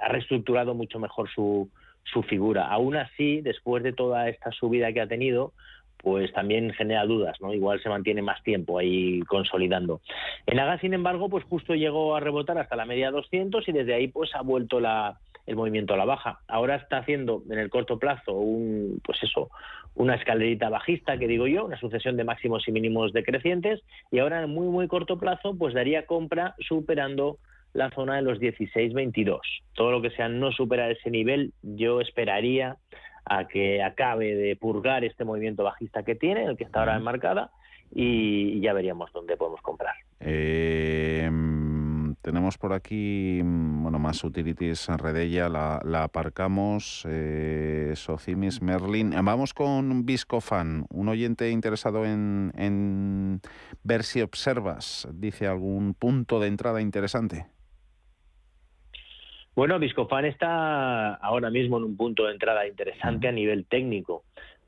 [0.08, 1.70] reestructurado mucho mejor su,
[2.02, 2.66] su figura.
[2.66, 5.52] Aún así, después de toda esta subida que ha tenido,
[5.98, 7.54] pues también genera dudas, ¿no?
[7.54, 10.00] Igual se mantiene más tiempo ahí consolidando.
[10.46, 13.94] En Agas, sin embargo, pues justo llegó a rebotar hasta la media 200 y desde
[13.94, 16.40] ahí pues ha vuelto la, el movimiento a la baja.
[16.48, 19.50] Ahora está haciendo en el corto plazo un, pues eso,
[19.94, 23.80] una escalerita bajista, que digo yo, una sucesión de máximos y mínimos decrecientes,
[24.10, 27.38] y ahora en muy, muy corto plazo, pues daría compra superando
[27.74, 29.40] la zona de los 16-22.
[29.74, 32.76] Todo lo que sea no superar ese nivel, yo esperaría
[33.24, 37.50] a que acabe de purgar este movimiento bajista que tiene, el que está ahora enmarcada,
[37.94, 39.94] y ya veríamos dónde podemos comprar.
[40.20, 41.30] Eh
[42.22, 49.10] tenemos por aquí, mm, bueno, más utilities, Redella, la, la aparcamos, eh, Socimis, Merlin.
[49.22, 53.40] Vamos con Viscofan, un oyente interesado en, en
[53.82, 57.46] ver si observas, dice algún punto de entrada interesante.
[59.54, 64.24] Bueno, Viscofan está ahora mismo en un punto de entrada interesante a nivel técnico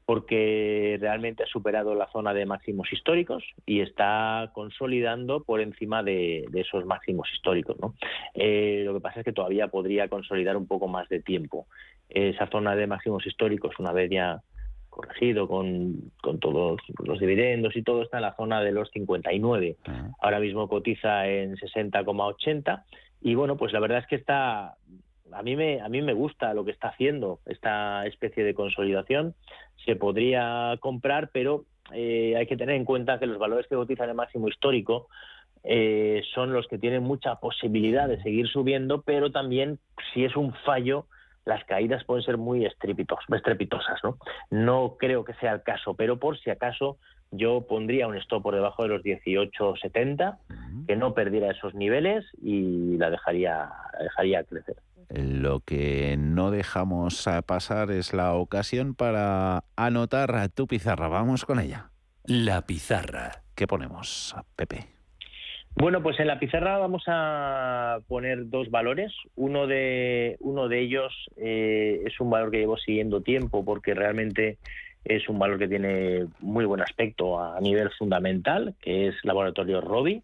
[0.07, 6.47] porque realmente ha superado la zona de máximos históricos y está consolidando por encima de,
[6.55, 7.77] esos máximos históricos.
[7.81, 7.95] ¿no?
[8.35, 11.67] Eh, lo que pasa es que todavía podría consolidar un poco más de tiempo.
[12.09, 14.43] Esa zona de máximos históricos, una vez ya
[14.91, 19.77] corregido con, con todos los dividendos y todo, está en la zona de los 59.
[20.21, 22.85] Ahora mismo cotiza en 60,80
[23.23, 24.77] y bueno, pues la verdad es que está
[25.35, 29.35] a mí me a mí me gusta lo que está haciendo esta especie de consolidación.
[29.85, 34.09] Se podría comprar pero eh, hay que tener en cuenta que los valores que cotizan
[34.09, 35.09] el máximo histórico
[35.63, 39.79] eh, son los que tienen mucha posibilidad de seguir subiendo pero también
[40.13, 41.07] si es un fallo
[41.45, 44.19] las caídas pueden ser muy estrepitosas no
[44.51, 46.99] no creo que sea el caso pero por si acaso
[47.37, 50.39] yo pondría un stop por debajo de los 18.70,
[50.87, 54.77] que no perdiera esos niveles y la dejaría, la dejaría crecer.
[55.09, 61.09] Lo que no dejamos pasar es la ocasión para anotar a tu pizarra.
[61.09, 61.91] Vamos con ella.
[62.25, 63.43] La pizarra.
[63.55, 64.95] ¿Qué ponemos, Pepe?
[65.77, 69.13] Bueno, pues en la pizarra vamos a poner dos valores.
[69.35, 74.59] Uno de, uno de ellos eh, es un valor que llevo siguiendo tiempo porque realmente
[75.05, 80.23] es un valor que tiene muy buen aspecto a nivel fundamental, que es Laboratorio Robi,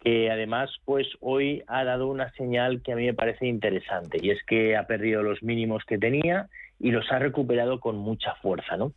[0.00, 4.30] que además pues hoy ha dado una señal que a mí me parece interesante y
[4.30, 6.48] es que ha perdido los mínimos que tenía
[6.78, 8.92] y los ha recuperado con mucha fuerza, ¿no?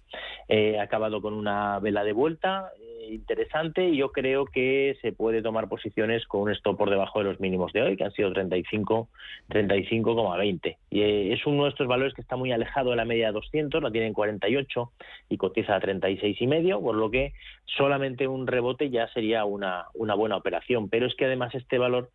[0.48, 2.72] Eh, ha acabado con una vela de vuelta,
[3.08, 7.26] interesante y yo creo que se puede tomar posiciones con un stop por debajo de
[7.26, 9.10] los mínimos de hoy, que han sido 35,
[9.50, 10.78] 35,20.
[10.90, 13.34] Y eh, es uno de estos valores que está muy alejado de la media de
[13.34, 14.92] 200, la tienen 48
[15.30, 17.34] y cotiza a 36 y medio, por lo que
[17.66, 20.90] solamente un rebote ya sería una, una buena operación.
[20.90, 22.10] Pero es que además este valor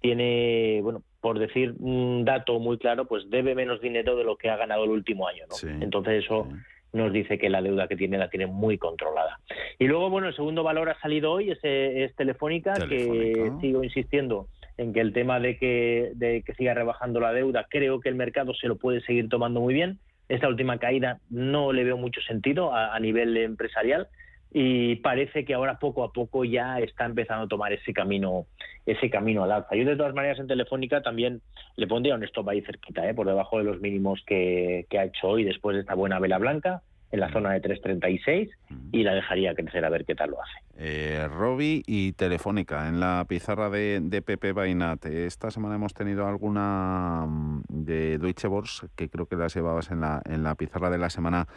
[0.00, 4.48] tiene, bueno, por decir un dato muy claro, pues debe menos dinero de lo que
[4.48, 5.68] ha ganado el último año, ¿no?
[5.82, 6.48] Entonces eso
[6.92, 9.40] nos dice que la deuda que tiene la tiene muy controlada.
[9.78, 14.48] Y luego, bueno, el segundo valor ha salido hoy, es, es Telefónica, que sigo insistiendo
[14.76, 18.14] en que el tema de que, de que siga rebajando la deuda, creo que el
[18.14, 19.98] mercado se lo puede seguir tomando muy bien.
[20.28, 24.08] Esta última caída no le veo mucho sentido a nivel empresarial
[24.52, 28.46] y parece que ahora poco a poco ya está empezando a tomar ese camino
[28.86, 29.76] ese camino al alza.
[29.76, 31.42] Yo de todas maneras en Telefónica también
[31.76, 33.12] le pondría un stop ahí cerquita, ¿eh?
[33.12, 36.38] por debajo de los mínimos que, que ha hecho hoy después de esta buena vela
[36.38, 38.50] blanca en la zona de 3.36
[38.92, 40.52] y la dejaría crecer a ver qué tal lo hace.
[40.76, 45.06] Eh, Robi y Telefónica en la pizarra de, de Pepe Bainat.
[45.06, 50.00] Esta semana hemos tenido alguna mm, de Deutsche Börse que creo que las llevabas en
[50.00, 51.48] la, en la pizarra de la semana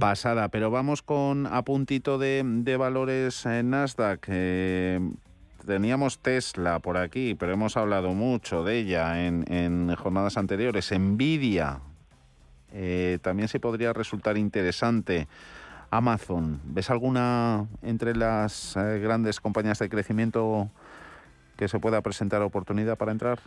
[0.00, 4.26] pasada, pero vamos con apuntito de, de valores en Nasdaq.
[4.28, 5.00] Eh,
[5.66, 10.92] teníamos Tesla por aquí, pero hemos hablado mucho de ella en, en jornadas anteriores.
[10.92, 11.80] Nvidia,
[12.74, 15.28] eh, también se podría resultar interesante.
[15.90, 20.68] Amazon, ¿ves alguna entre las eh, grandes compañías de crecimiento
[21.56, 23.38] que se pueda presentar oportunidad para entrar?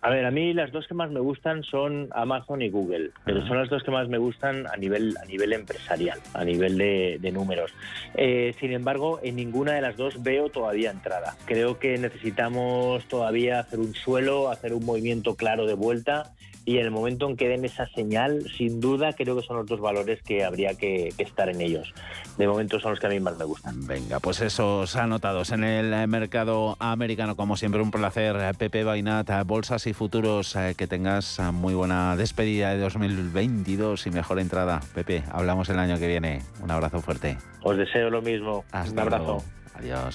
[0.00, 3.46] A ver, a mí las dos que más me gustan son Amazon y Google, pero
[3.46, 7.30] son las dos que más me gustan a nivel a nivel empresarial, a nivel de,
[7.32, 7.72] números.
[8.14, 11.36] Eh, sin embargo, en ninguna de las dos veo todavía entrada.
[11.44, 16.32] Creo que necesitamos todavía hacer un suelo, hacer un movimiento claro de vuelta
[16.64, 19.66] y en el momento en que den esa señal, sin duda creo que son los
[19.66, 21.92] dos valores que habría que, estar en ellos.
[22.38, 23.86] De momento son los que a mí más me gustan.
[23.86, 28.36] Venga, pues esos anotados en el mercado americano, como siempre un placer.
[28.56, 34.38] Pepe Bainat, bolsas y futuros, eh, que tengas muy buena despedida de 2022 y mejor
[34.38, 34.80] entrada.
[34.94, 36.42] Pepe, hablamos el año que viene.
[36.62, 37.38] Un abrazo fuerte.
[37.62, 38.64] Os deseo lo mismo.
[38.72, 39.42] un abrazo.
[39.74, 40.14] Adiós.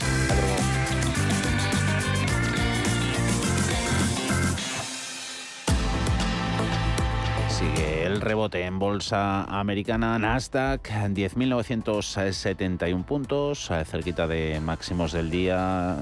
[8.18, 15.98] El rebote en bolsa americana Nasdaq, 10.971 puntos, eh, cerquita de máximos del día.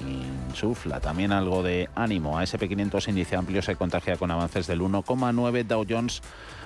[0.00, 2.38] Insufla también algo de ánimo.
[2.38, 6.22] A SP500 índice amplio se contagia con avances del 1,9 Dow Jones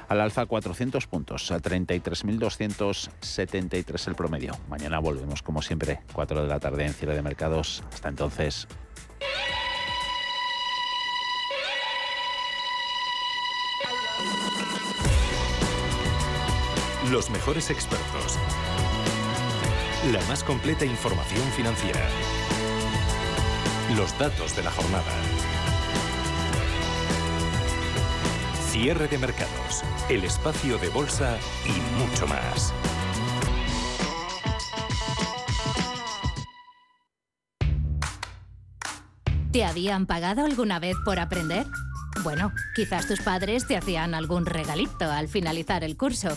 [0.09, 4.53] al alza 400 puntos, a 33.273 el promedio.
[4.68, 7.82] Mañana volvemos como siempre, 4 de la tarde en cierre de mercados.
[7.93, 8.68] Hasta entonces.
[17.11, 18.36] Los mejores expertos.
[20.11, 22.00] La más completa información financiera.
[23.96, 25.04] Los datos de la jornada.
[28.70, 29.84] Cierre de mercados.
[30.09, 32.74] El espacio de bolsa y mucho más.
[39.52, 41.66] ¿Te habían pagado alguna vez por aprender?
[42.24, 46.36] Bueno, quizás tus padres te hacían algún regalito al finalizar el curso.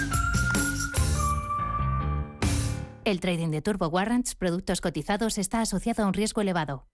[3.03, 6.85] El trading de Turbo Warrants, productos cotizados, está asociado a un riesgo elevado.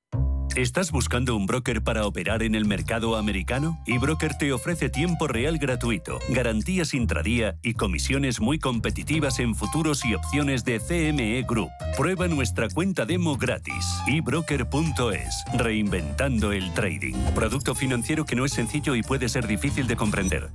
[0.55, 3.77] ¿Estás buscando un broker para operar en el mercado americano?
[3.85, 10.15] eBroker te ofrece tiempo real gratuito, garantías intradía y comisiones muy competitivas en futuros y
[10.15, 11.69] opciones de CME Group.
[11.95, 13.85] Prueba nuestra cuenta demo gratis.
[14.07, 15.43] ebroker.es.
[15.53, 17.15] Reinventando el trading.
[17.35, 20.49] Producto financiero que no es sencillo y puede ser difícil de comprender.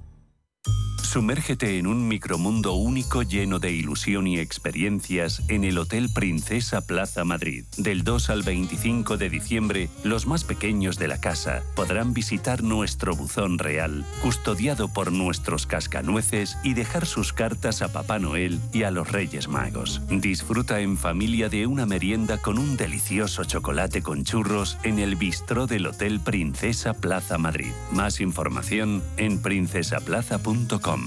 [1.13, 7.23] Sumérgete en un micromundo único lleno de ilusión y experiencias en el Hotel Princesa Plaza
[7.23, 7.67] Madrid.
[7.77, 13.15] Del 2 al 25 de diciembre, los más pequeños de la casa podrán visitar nuestro
[13.15, 18.91] buzón real, custodiado por nuestros cascanueces y dejar sus cartas a Papá Noel y a
[18.91, 20.01] los Reyes Magos.
[20.09, 25.67] Disfruta en familia de una merienda con un delicioso chocolate con churros en el bistró
[25.67, 27.73] del Hotel Princesa Plaza Madrid.
[27.93, 31.02] Más información en princesaplaza.com.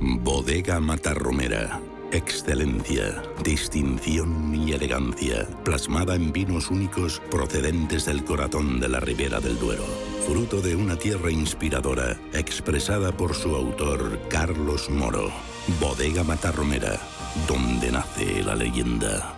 [0.00, 1.80] Bodega Matarromera.
[2.10, 9.58] Excelencia, distinción y elegancia, plasmada en vinos únicos procedentes del corazón de la Ribera del
[9.58, 9.84] Duero
[10.28, 15.30] fruto de una tierra inspiradora, expresada por su autor Carlos Moro.
[15.80, 17.00] Bodega Matarromera,
[17.48, 19.37] donde nace la leyenda.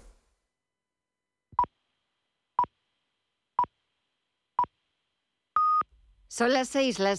[6.33, 7.09] Son las seis, las